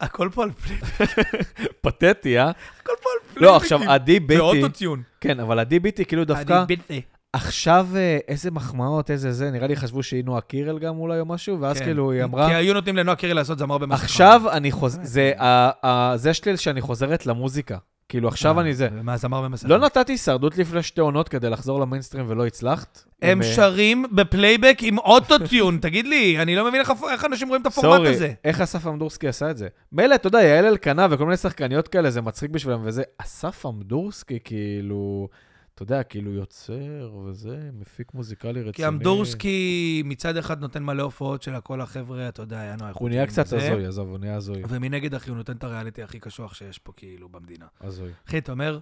[0.00, 1.16] הכל פה על פלייבק,
[1.82, 2.50] פתטי, אה?
[2.50, 3.42] הכל פה על פלייבקים.
[3.42, 5.02] לא, עכשיו, עדי ביטי, ואוטוטיון.
[5.20, 7.02] כן, אבל עדי ביטי כאילו דווקא, אני ביטי.
[7.32, 11.26] עכשיו אה, איזה מחמאות, איזה זה, נראה לי חשבו שהיא נועה קירל גם אולי או
[11.26, 11.84] משהו, ואז כן.
[11.84, 14.04] כאילו היא אמרה, כי היו נותנים לנועה קירי לעשות זמר במסכה.
[14.04, 17.76] עכשיו אני חוזר, זה ה- ה- זה שלי שאני חוזרת למוזיקה.
[18.08, 18.88] כאילו, עכשיו אה, אני זה.
[19.02, 19.68] מהזמר במסכה.
[19.68, 23.04] לא נתתי הישרדות לפני שתי עונות כדי לחזור למיינסטרים ולא הצלחת.
[23.22, 26.80] הם שרים בפלייבק עם אוטוטיון, תגיד לי, אני לא מבין
[27.10, 28.32] איך אנשים רואים את הפורמט sorry, הזה.
[28.44, 29.68] איך אסף אמדורסקי עשה את זה?
[29.92, 33.02] מילא, אתה יודע, יעל אלקנה וכל מיני שחקניות כאלה, זה מצחיק בשבילם וזה.
[33.18, 35.28] אסף אמדורסקי, כאילו...
[35.74, 38.72] אתה יודע, כאילו יוצר וזה, מפיק מוזיקלי רציני.
[38.72, 42.96] כי אמדורסקי מצד אחד נותן מלא הופעות של כל החבר'ה, אתה יודע, היה נוח.
[42.96, 44.62] הוא נהיה קצת הזוי, עזוב, הוא נהיה הזוי.
[44.68, 47.66] ומנגד, אחי, הוא נותן את הריאליטי הכי קשוח שיש פה, כאילו, במדינה.
[47.80, 48.10] הזוי.
[48.28, 48.78] אחי, אתה אומר,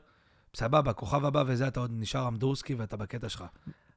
[0.54, 3.44] סבבה, כוכב הבא וזה, אתה עוד נשאר אמדורסקי ואתה בקטע שלך.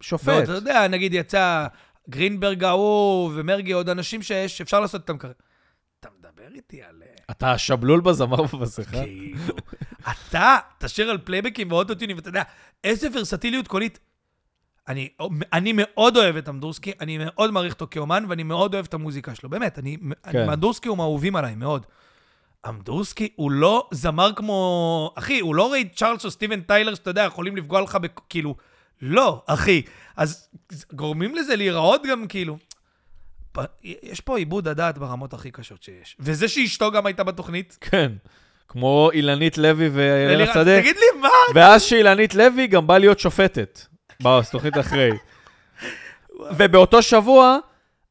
[0.01, 0.27] שופט.
[0.27, 1.67] ועוד, אתה יודע, נגיד יצא
[2.09, 5.33] גרינברג ההוא ומרגי, עוד אנשים שיש, אפשר לעשות איתם כזה.
[6.33, 7.03] מדבר איתי על...
[7.03, 8.91] אה, אתה שבלול בזמר ובשיחה?
[8.91, 9.55] כאילו,
[10.11, 12.43] אתה תשאיר על פלייבקים ואוטוטיונים, ואתה יודע,
[12.83, 13.99] איזה ורסטיליות קולית.
[14.87, 15.09] אני,
[15.53, 19.35] אני מאוד אוהב את אמדורסקי, אני מאוד מעריך אותו כאומן, ואני מאוד אוהב את המוזיקה
[19.35, 19.49] שלו.
[19.49, 19.97] באמת, אני,
[20.31, 20.49] כן.
[20.49, 21.85] אמדורסקי הוא מהאהובים עליי, מאוד.
[22.69, 25.13] אמדורסקי הוא לא זמר כמו...
[25.15, 28.07] אחי, הוא לא ריי צ'ארלס או סטיבן טיילר, שאתה יודע, יכולים לפגוע לך ב...
[28.29, 28.55] כאילו...
[29.01, 29.81] לא, אחי.
[30.15, 30.49] אז
[30.93, 32.57] גורמים לזה להיראות גם כאילו...
[33.83, 36.17] יש פה עיבוד הדעת ברמות הכי קשות שיש.
[36.19, 37.77] וזה שאשתו גם הייתה בתוכנית.
[37.81, 38.11] כן.
[38.67, 40.79] כמו אילנית לוי ואילנה שדה.
[40.81, 41.29] תגיד לי, מה?
[41.55, 43.81] ואז שאילנית לוי גם באה להיות שופטת.
[44.23, 45.11] בתוכנית אחרי.
[46.57, 47.57] ובאותו שבוע,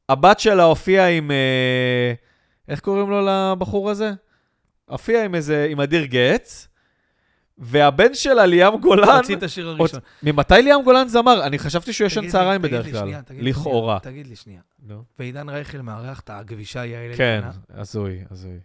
[0.09, 1.31] הבת שלה הופיעה עם...
[1.31, 2.13] אה,
[2.67, 4.11] איך קוראים לו לבחור הזה?
[4.85, 5.67] הופיעה עם איזה...
[5.69, 6.67] עם אדיר גץ,
[7.57, 9.07] והבן שלה, ליאם גולן...
[9.07, 9.99] הוציא את השיר הראשון.
[10.23, 11.45] ממתי ליאם גולן זמר?
[11.45, 13.13] אני חשבתי שהוא ישן צהריים תגיד בדרך כלל.
[13.29, 13.99] לכאורה.
[13.99, 14.61] תגיד לי שנייה.
[15.19, 17.41] ועידן רייכל מארח את הגבישה יעל כן.
[17.69, 18.59] הזוי, הזוי.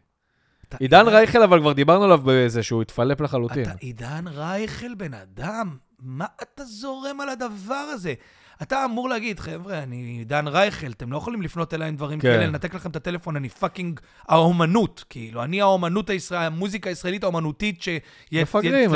[0.81, 3.63] עידן רייכל, אבל כבר דיברנו עליו באיזה שהוא התפלפ לחלוטין.
[3.63, 8.15] אתה עידן רייכל, בן אדם, מה אתה זורם על הדבר הזה?
[8.63, 12.29] אתה אמור להגיד, חבר'ה, אני עידן רייכל, אתם לא יכולים לפנות אליי עם דברים כן.
[12.29, 17.81] כאלה, לנתק לכם את הטלפון, אני fucking האומנות, כאילו, אני האומנות הישראלית, המוזיקה הישראלית האומנותית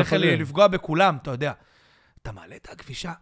[0.00, 0.40] מפגרים.
[0.40, 1.52] לפגוע בכולם, אתה יודע.
[2.22, 3.12] אתה מעלה את הכבישה,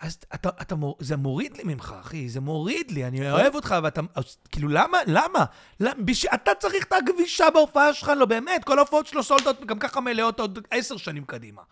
[0.00, 3.74] אז אתה, אתה, מור- זה מוריד לי ממך, אחי, זה מוריד לי, אני אוהב אותך,
[3.82, 5.44] ואתה, אז, כאילו, למה, למה?
[5.80, 5.94] למה?
[6.04, 6.26] בש...
[6.26, 10.00] אתה צריך את הכבישה בהופעה שלך, לא באמת, כל ההופעות שלו sold out, גם ככה
[10.00, 11.62] מלאות עוד עשר שנים קדימה.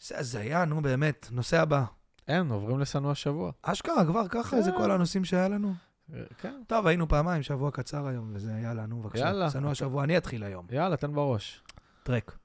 [0.00, 1.28] זה הזיה, נו, באמת.
[1.30, 1.82] נושא הבא.
[2.28, 3.50] אין, עוברים לשנוא השבוע.
[3.62, 5.74] אשכרה, כבר ככה, זה כל הנושאים שהיה לנו.
[6.38, 6.54] כן.
[6.66, 9.24] טוב, היינו פעמיים, שבוע קצר היום, וזה, יאללה, נו, בבקשה.
[9.24, 9.50] יאללה.
[9.50, 10.66] שנוא השבוע, אני אתחיל היום.
[10.70, 11.62] יאללה, תן בראש.
[12.06, 12.38] דרק.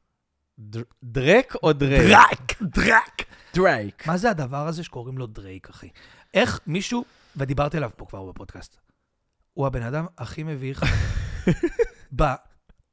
[0.59, 2.01] דר- דרק או דרק?
[2.09, 2.61] דרק!
[2.61, 3.21] דרק!
[3.55, 4.07] דרייק.
[4.07, 5.89] מה זה הדבר הזה שקוראים לו דרייק, אחי?
[6.34, 7.03] איך מישהו,
[7.38, 8.77] ודיברתי עליו פה כבר בפודקאסט,
[9.53, 10.84] הוא הבן אדם הכי מביך
[12.19, 12.23] ב,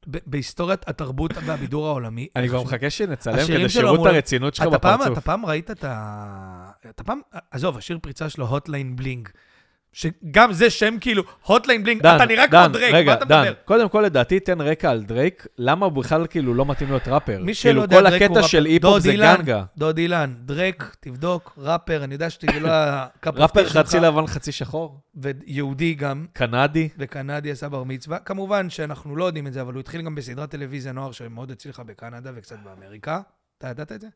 [0.07, 2.27] בהיסטוריית התרבות והבידור העולמי.
[2.35, 5.07] אני כבר מחכה שנצלם כדי שיראו את הרצינות שלך בפרצוף.
[5.11, 6.68] אתה פעם ראית את ה...
[6.89, 7.21] אתה פעם...
[7.51, 9.29] עזוב, השיר פריצה שלו, Hotline Bling.
[9.93, 13.41] שגם זה שם כאילו, Hotline Bling, דן, אתה נראה כמו דרייק, רגע, מה אתה דן,
[13.41, 13.53] מדבר?
[13.65, 17.43] קודם כל לדעתי תן רקע על דרייק, למה הוא בכלל כאילו לא מתאים להיות ראפר?
[17.43, 18.47] מי שלא כאילו יודע, כל דרייק הוא הקטע.
[18.47, 19.63] של היפ-הופ זה אילן, גנגה.
[19.77, 24.99] דוד אילן, דרייק, תבדוק, ראפר, אני יודע שזה לא הקאפ ראפר חצי לבן חצי שחור,
[25.15, 26.89] ויהודי גם, קנדי.
[26.97, 28.19] וקנדי עשה בר מצווה.
[28.19, 31.83] כמובן שאנחנו לא יודעים את זה, אבל הוא התחיל גם בסדרת טלוויזיה נוער שמאוד הצליחה
[31.83, 33.21] בקנדה וקצת באמריקה.
[33.57, 34.07] אתה ידעת את זה?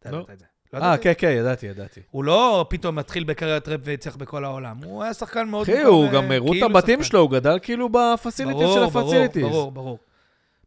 [0.00, 0.16] אתה לא.
[0.16, 0.44] ידעת את זה.
[0.72, 0.98] לא אה?
[0.98, 2.00] כן, כן, ידעתי, ידעתי.
[2.10, 4.76] הוא לא פתאום מתחיל בקריירת ראפ והצליח בכל העולם.
[4.84, 5.62] הוא היה שחקן מאוד...
[5.70, 7.08] אחי, הוא אה, גם הראו את כאילו הבתים שחקן.
[7.08, 9.42] שלו, הוא גדל כאילו ב facilities של ברור, ברור, ה facilities.
[9.42, 9.98] ברור, ברור.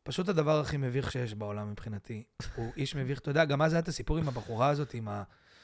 [0.03, 2.23] פשוט הדבר הכי מביך שיש בעולם מבחינתי.
[2.55, 5.07] הוא איש מביך, אתה יודע, גם אז היה את הסיפור עם הבחורה הזאת, עם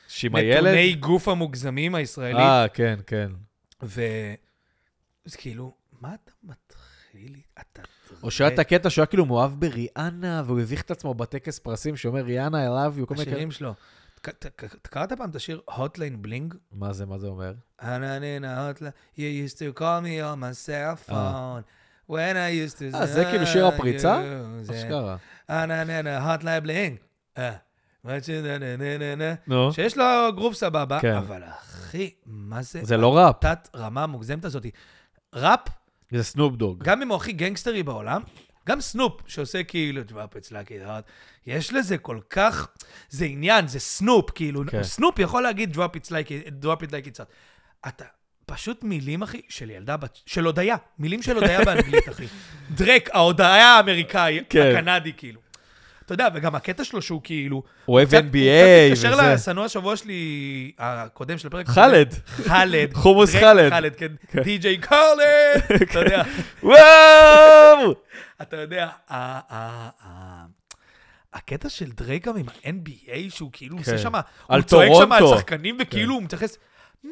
[0.07, 0.65] שעם הילד?
[0.65, 2.39] הנתוני גוף המוגזמים הישראלית.
[2.39, 3.31] אה, כן, כן.
[3.83, 4.01] ו...
[5.25, 7.35] אז כאילו, מה אתה מתחיל?
[7.61, 7.81] אתה...
[8.23, 11.97] או שהיה את הקטע שהוא היה כאילו מאוהב בריאנה, והוא הביך את עצמו בטקס פרסים
[11.97, 13.35] שאומר ריאנה, I love you, כל מיני כאלה.
[13.35, 13.73] השירים שלו.
[14.21, 14.45] ת-
[14.81, 16.55] קראת פעם את השיר Hotline Bling?
[16.71, 17.53] מה זה, מה זה אומר?
[17.81, 17.85] "Ananina
[18.79, 21.61] hotline, you used to call me on my cell phone.
[22.09, 22.95] When I used to...
[22.95, 24.21] אה, זה כאילו שיר הפריצה?
[24.71, 25.17] אשכרה.
[25.49, 26.97] hotline bling.
[27.37, 27.55] אה.
[29.47, 29.73] נו.
[29.73, 30.05] שיש לו
[30.35, 31.15] גרוב סבבה, כן.
[31.15, 32.79] אבל אחי, מה זה...
[32.83, 34.65] זה לא ראפ, תת רמה המוגזמת הזאת.
[35.35, 35.59] ראפ,
[36.11, 36.83] זה סנופ דוג.
[36.83, 38.21] גם אם הוא הכי גנגסטרי בעולם,
[38.67, 41.11] גם סנופ, שעושה כאילו, it hot,
[41.45, 42.67] יש לזה כל כך,
[43.09, 44.83] זה עניין, זה סנופ, כאילו, כן.
[44.83, 47.23] סנופ יכול להגיד drop it like drop it like it's.
[47.87, 48.05] אתה,
[48.45, 52.25] פשוט מילים, אחי, של ילדה בת, של הודיה, מילים של הודיה באנגלית, אחי.
[52.71, 54.75] דרק, ההודיה האמריקאי, כן.
[54.75, 55.41] הקנדי, כאילו.
[56.05, 57.63] אתה יודע, וגם הקטע שלו שהוא כאילו...
[57.85, 59.33] הוא אוהב NBA הוא קצת מתקשר וזה.
[59.33, 61.67] לשנוא השבוע שלי, הקודם של הפרק.
[61.67, 62.13] חאלד.
[62.27, 62.93] חאלד.
[63.03, 63.69] חומוס חאלד.
[63.69, 64.41] חאלד, כן.
[64.43, 65.81] די.ג'יי חאלד.
[65.81, 66.23] אתה יודע,
[66.63, 67.95] וואו!
[68.41, 68.89] אתה יודע,
[71.33, 73.97] הקטע של דרייק גם עם ה-NBA, שהוא כאילו עושה כן.
[73.97, 74.13] שם,
[74.47, 75.23] הוא צועק שם על.
[75.27, 76.13] שחקנים, וכאילו כן.
[76.13, 76.57] הוא מתייחס,
[77.03, 77.09] מי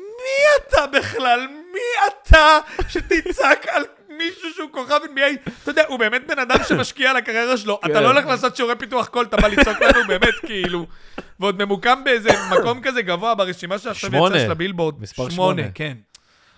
[0.57, 1.47] אתה בכלל?
[1.73, 2.59] מי אתה
[2.89, 3.83] שתצעק על
[4.17, 5.49] מישהו שהוא כוכב NBA?
[5.63, 7.79] אתה יודע, הוא באמת בן אדם שמשקיע על הקריירה שלו.
[7.85, 8.03] אתה כן.
[8.03, 10.87] לא הולך לעשות שיעורי פיתוח קול, אתה בא לצעוק לנו באמת, כאילו.
[11.39, 14.15] ועוד ממוקם באיזה מקום כזה גבוה ברשימה שעכשיו.
[14.15, 15.01] יצאה של הבילבורד.
[15.01, 15.63] מספר שמונה.
[15.73, 15.97] כן.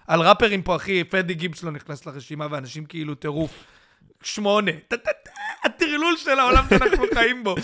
[0.08, 3.64] על ראפרים פה, אחי, פדי גיבס לא נכנס לרשימה, ואנשים כאילו טירוף.
[4.24, 4.72] שמונה.
[5.64, 7.56] הטרלול של העולם שאנחנו חיים בו.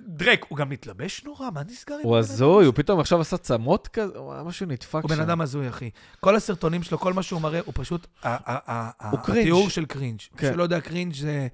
[0.00, 2.66] דרק, הוא גם מתלבש נורא, מה נסגר עם הוא הזוי?
[2.66, 4.12] הוא פתאום עכשיו עשה צמות כזה,
[4.44, 4.98] משהו נדפק שם.
[4.98, 5.90] הוא בן אדם הזוי, אחי.
[6.20, 8.06] כל הסרטונים שלו, כל מה שהוא מראה, הוא פשוט...
[8.22, 9.40] הוא קרינג'.
[9.40, 10.20] התיאור של קרינג'.
[10.32, 10.52] מי כן.
[10.52, 11.48] שלא יודע, קרינג' זה...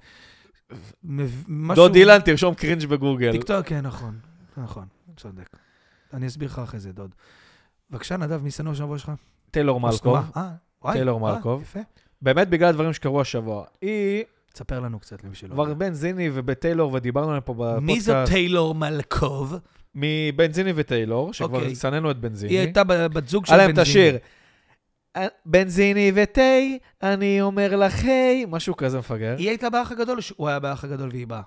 [1.75, 3.31] דוד אילן, תרשום קרינג' בגוגל.
[3.31, 4.19] טיקטוק, כן, נכון.
[4.57, 4.85] נכון,
[5.17, 5.49] צודק.
[6.13, 7.11] אני אסביר לך אחרי זה, דוד.
[7.89, 9.11] בבקשה, נדב, מי שנוא השבוע שלך?
[9.51, 10.17] טיילור מלקוב.
[10.37, 10.51] אה,
[10.91, 11.63] טיילור אה, מלקוב.
[12.21, 13.65] באמת בגלל הדברים שקרו השבוע.
[13.81, 14.23] היא
[14.57, 15.73] תספר לנו קצת למי שלא כבר.
[15.73, 17.81] בנזיני ובטיילור, ודיברנו עליהם פה בפודקאסט.
[17.83, 19.55] מי זו טיילור מלקוב?
[19.95, 21.75] מבנזיני וטיילור, שכבר אוקיי.
[21.75, 22.53] שנאנו את בנזיני.
[22.53, 23.73] היא הייתה בת זוג של היה בנזיני.
[23.77, 24.17] להם את השיר.
[25.15, 26.41] "אה, בנזיני ותה,
[27.03, 29.35] אני אומר לך היי, משהו כזה מפגר.
[29.37, 31.41] היא הייתה באח הגדול, או שהוא היה באח הגדול והיא באה?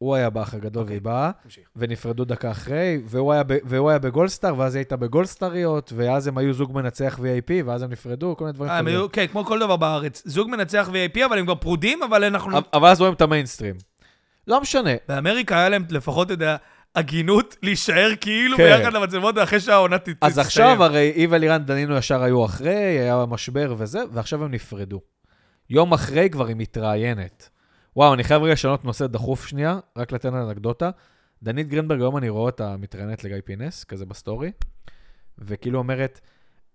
[0.00, 0.92] הוא היה באח הגדול אוקיי.
[0.92, 1.30] והיא באה.
[1.76, 6.38] ונפרדו דקה אחרי, והוא היה ב- והוא היה בגולדסטאר, ואז היא הייתה בגולדסטאריות, ואז הם
[6.38, 8.90] היו זוג מנצח VIP, ואז הם נפרדו, כל מיני דברים אה, כאלה.
[8.90, 10.22] היו, כן, כמו כל דבר בארץ.
[10.26, 12.58] זוג מנצח VIP, אבל הם כבר פרודים, אבל אנחנו...
[12.72, 13.74] אבל אז רואים את המיינסטרים.
[14.46, 14.90] לא משנה.
[15.08, 16.56] באמריקה היה להם לפחות, אתה יודע,
[16.94, 18.62] הגינות להישאר כאילו כן.
[18.62, 20.16] ביחד למצלמות אחרי שהעונה תסתיים.
[20.20, 25.00] אז עכשיו הרי היא ולירן דנינו ישר היו אחרי, היה משבר וזה, ועכשיו הם נפרדו.
[25.70, 27.50] יום אחרי כבר היא מתראיינת.
[27.96, 30.90] וואו, אני חייב רגע לשנות נושא דחוף שנייה, רק לתת אנקדוטה.
[31.42, 34.50] דנית גרינברג, היום אני רואה אותה מתראיינת לגיא פינס, כזה בסטורי,
[35.38, 36.20] וכאילו אומרת,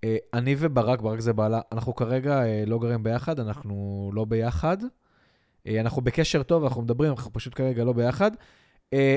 [0.03, 4.77] אה, אני וברק, ברק זה בעלה, אנחנו כרגע אה, לא גרים ביחד, אנחנו לא ביחד.
[5.67, 8.31] אה, אנחנו בקשר טוב, אנחנו מדברים, אנחנו פשוט כרגע לא ביחד,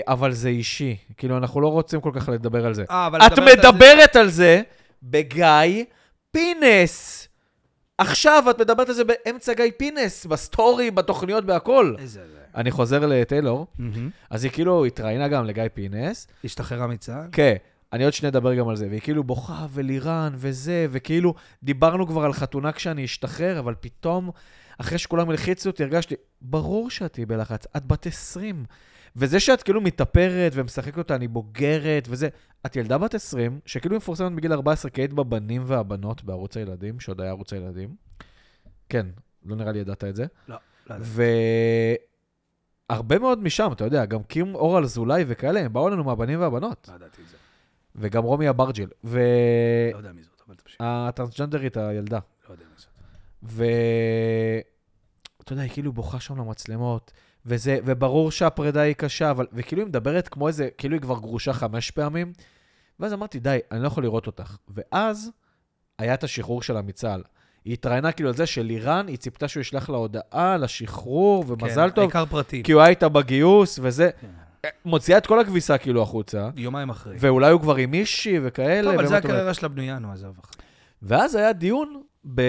[0.07, 0.97] אבל זה אישי.
[1.17, 2.85] כאילו, אנחנו לא רוצים כל כך לדבר על זה.
[2.89, 4.63] אבל את מדברת על זה- על זה
[5.03, 5.85] בגיא
[6.31, 7.29] פינס.
[7.99, 11.95] עכשיו את מדברת על זה באמצע גיא פינס, בסטורי, בתוכניות, בהכל.
[11.99, 12.39] איזה זה.
[12.55, 14.11] אני חוזר לטיילור, מהמם.
[14.31, 16.27] אז היא כאילו התראיינה גם לגיא פינס.
[16.45, 17.29] השתחררה מצה"ל?
[17.33, 17.55] כן,
[17.93, 18.87] אני עוד שנייה אדבר גם על זה.
[18.91, 24.31] והיא כאילו בוכה, ולירן, וזה, וכאילו, דיברנו כבר על חתונה כשאני אשתחרר, אבל פתאום,
[24.79, 28.65] אחרי שכולם הלחיצו אותי, הרגשתי, ברור שאת תהיי בלחץ, את בת 20.
[29.19, 32.29] וזה שאת כאילו מתאפרת ומשחקת אותה, אני בוגרת וזה,
[32.67, 37.21] את ילדה בת 20, שכאילו מפורסמת בגיל 14, כי היית בבנים והבנות בערוץ הילדים, שעוד
[37.21, 37.95] היה ערוץ הילדים.
[38.89, 39.07] כן,
[39.45, 40.27] לא נראה לי ידעת את זה.
[40.49, 40.57] לא,
[40.91, 41.07] לא יודע.
[42.91, 46.89] והרבה מאוד משם, אתה יודע, גם קים אור אזולאי וכאלה, הם באו אלינו מהבנים והבנות.
[46.89, 47.37] לא ידעתי את זה.
[47.97, 48.89] וגם רומי אברג'יל.
[49.05, 49.21] ו...
[49.93, 50.77] לא יודע מי זאת, אבל תמשיך.
[50.81, 52.19] הטרנסג'נדרית, הילדה.
[52.49, 52.89] לא יודע מי זאת.
[53.43, 53.65] ו...
[55.43, 57.13] אתה יודע, היא כאילו בוכה שם למצלמות,
[57.47, 61.53] וזה, וברור שהפרידה היא קשה, אבל, וכאילו היא מדברת כמו איזה, כאילו היא כבר גרושה
[61.53, 62.33] חמש פעמים,
[63.01, 64.57] ואז אמרתי, די, אני לא יכול לראות אותך.
[64.69, 65.31] ואז
[65.99, 67.23] היה את השחרור שלה מצה"ל.
[67.65, 71.95] היא התראיינה כאילו על זה שלירן, היא ציפתה שהוא ישלח לה הודעה לשחרור, ומזל כן,
[71.95, 72.63] טוב, העיקר פרטי.
[72.63, 74.29] כי הוא היה איתה בגיוס, וזה, כן.
[74.85, 77.17] מוציאה את כל הכביסה כאילו החוצה, יומיים אחרי.
[77.19, 78.91] ואולי הוא כבר עם מישהי וכאלה.
[78.91, 79.17] טוב, אבל זה?
[79.17, 80.37] הקריירה שלה בנויה, נו, עזוב.
[80.45, 80.55] אחי.
[81.03, 82.03] ואז היה דיון,
[82.35, 82.43] ב...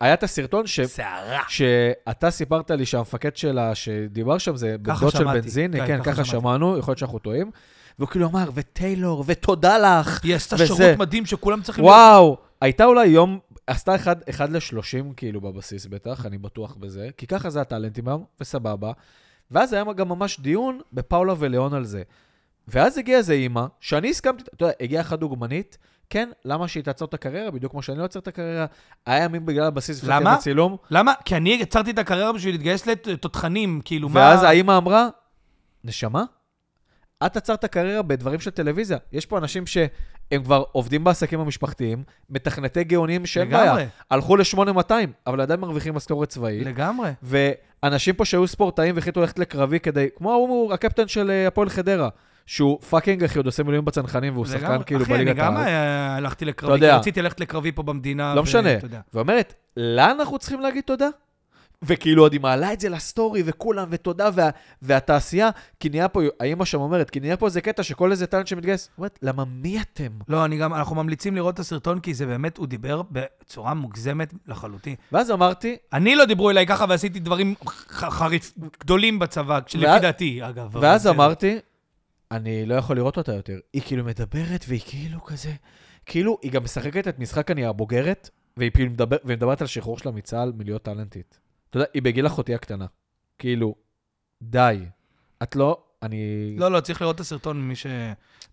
[0.00, 0.80] היה את הסרטון ש...
[0.80, 1.40] שערה.
[1.48, 5.24] שאתה סיפרת לי שהמפקד שלה, שדיבר שם, זה בן דוד של.
[5.24, 6.24] בנזיני, כן, כן, ככה.
[6.24, 7.50] שמענו, יכול להיות שאנחנו טועים.
[7.98, 10.66] והוא כאילו אמר, וטיילור, ותודה לך, היא עשתה וזה.
[10.66, 11.84] שירות מדהים שכולם צריכים...
[11.84, 12.36] להיות- וואו.
[12.60, 17.50] הייתה אולי יום, עשתה אחד, אחד ל-30 כאילו בבסיס בטח, אני בטוח בזה, כי ככה
[17.50, 18.92] זה הטאלנטים היום, וסבבה.
[19.50, 22.02] ואז היה גם ממש דיון בפאולה וליאון על זה.
[22.68, 25.78] ואז הגיעה איזה אימא, שאני הסכמתי, אתה יודע, הגיעה אחת דוגמנית,
[26.12, 28.66] כן, למה שהיא תעצור את הקריירה, בדיוק כמו שאני לא עוצר את הקריירה.
[29.06, 30.32] היה ימים בגלל הבסיס, למה?
[30.32, 31.12] את הצילום, למה?
[31.24, 34.20] כי אני יצרתי את הקריירה בשביל להתגייס לתותחנים, כאילו, מה...
[34.20, 35.08] ואז האימא אמרה,
[35.84, 36.24] נשמה,
[37.26, 38.98] את עצרת את הקריירה בדברים של טלוויזיה.
[39.12, 43.64] יש פה אנשים שהם כבר עובדים בעסקים המשפחתיים, מתכנתי גאונים שאין בעיה.
[43.64, 44.92] לגמרי, הלכו ל-8200,
[45.26, 46.66] אבל עדיין מרוויחים משכורת צבאית.
[46.66, 47.10] לגמרי.
[47.22, 52.08] ואנשים פה שהיו ספורטאים והחליטו ללכת לקרבי כדי, כמו ההוא, הקפטן של אה, הפועל חדרה,
[52.52, 54.84] שהוא fucking אחי, עוד עושה מילואים בצנחנים והוא שחקן לגמרי.
[54.84, 55.66] כאילו אחי, אני בליגת גם העל.
[55.68, 56.80] אה, הלכתי לקרבי.
[56.80, 58.34] כי רציתי ללכת לקרבי פה במדינה.
[58.34, 58.68] לא ו- משנה.
[59.14, 61.08] ואומרת, לאן אנחנו צריכים להגיד תודה?
[61.82, 64.50] וכאילו עוד היא מעלה את זה לסטורי, וכולם, ותודה, וה,
[64.82, 65.50] והתעשייה,
[65.80, 68.88] כי נהיה פה, האמא שם אומרת, כי נהיה פה איזה קטע שכל איזה טאלנט שמתגייס,
[68.98, 70.08] אומרת, למה מי אתם?
[70.28, 74.34] לא, אני גם, אנחנו ממליצים לראות את הסרטון, כי זה באמת, הוא דיבר בצורה מוגזמת
[74.46, 74.94] לחלוטין.
[75.12, 80.40] ואז אמרתי, אני לא דיברו אליי ככה ועשיתי דברים ח- חריף, גדולים בצבא, ואז- דעתי,
[80.42, 80.76] אגב.
[80.80, 81.06] ואז.
[81.06, 81.58] אמרתי,
[82.36, 83.58] אני לא יכול לראות אותה יותר.
[83.72, 85.52] היא כאילו מדברת, והיא כאילו כזה,
[86.06, 89.98] כאילו, היא גם משחקת את משחק אני הבוגרת, והיא כאילו מדבר, והיא מדברת על שחרור
[89.98, 91.38] שלה מצה"ל מלהיות טאלנטית.
[91.70, 92.86] אתה יודע, היא בגיל אחותי הקטנה.
[93.38, 93.74] כאילו,
[94.42, 94.78] די.
[95.42, 96.54] את לא, אני...
[96.58, 97.86] לא, לא, צריך לראות את הסרטון, מי ש...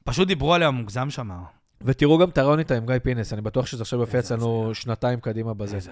[0.04, 1.32] פשוט דיברו עליה מוגזם שם.
[1.82, 4.76] ותראו גם את הרעיון איתה עם גיא פינס, אני בטוח שזה עכשיו יופיע איזה אצלנו.
[4.76, 5.76] שנתיים קדימה בזה.
[5.76, 5.92] איזה-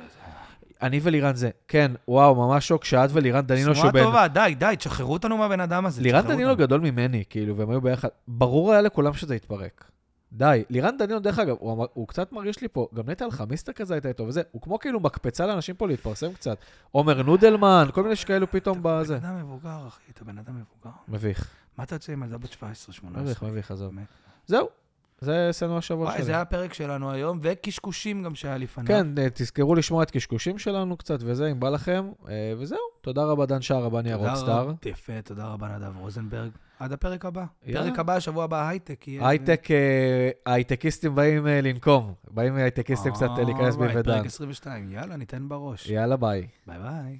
[0.81, 4.03] אני ולירן זה, כן, וואו, ממש שוק שאת ולירן דנינו שהוא בן...
[4.03, 6.01] טובה, די, די, תשחררו אותנו מהבן אדם הזה.
[6.01, 6.65] לירן דנינו אותנו.
[6.65, 8.07] גדול ממני, כאילו, והם היו ביחד.
[8.27, 9.91] ברור היה לכולם שזה יתפרק.
[10.31, 10.63] די.
[10.69, 14.07] לירן דנינו, דרך אגב, הוא, הוא קצת מרגיש לי פה, גם נטע אלחמיסטה כזה הייתה
[14.07, 16.57] איתו וזה, הוא כמו כאילו מקפצה לאנשים פה להתפרסם קצת.
[16.91, 19.17] עומר נודלמן, כל מיני שכאלו פתאום אתה בזה.
[19.17, 20.97] בן אדם מבוגר, אחי, אתה בן אדם מבוגר.
[21.07, 21.49] מביך.
[21.77, 23.23] מה אתה יוצא עם ילדה בת 17, 18?
[23.23, 23.93] מביך, מביך, עזוב.
[24.45, 24.69] זהו,
[25.21, 26.25] זה עשינו השבוע וואי, שלי.
[26.25, 28.87] זה היה הפרק שלנו היום, וקשקושים גם שהיה לפניו.
[28.87, 32.09] כן, אה, תזכרו לשמוע את קשקושים שלנו קצת וזה, אם בא לכם.
[32.29, 34.61] אה, וזהו, תודה רבה, דן שער, הבא נהיה תודה רוקסטאר.
[34.61, 34.73] רבה.
[34.85, 36.49] יפה, תודה רבה, נדב רוזנברג.
[36.79, 37.45] עד הפרק הבא.
[37.73, 39.05] פרק הבא, שבוע הבא, הייטק.
[39.19, 42.13] הייטק, אה, הייטקיסטים באים לנקום.
[42.31, 44.17] באים הייטקיסטים קצת להיכנס בי אה, ודן.
[44.17, 45.89] פרק 22, יאללה, ניתן בראש.
[45.89, 46.47] יאללה, ביי.
[46.67, 47.17] ביי ביי.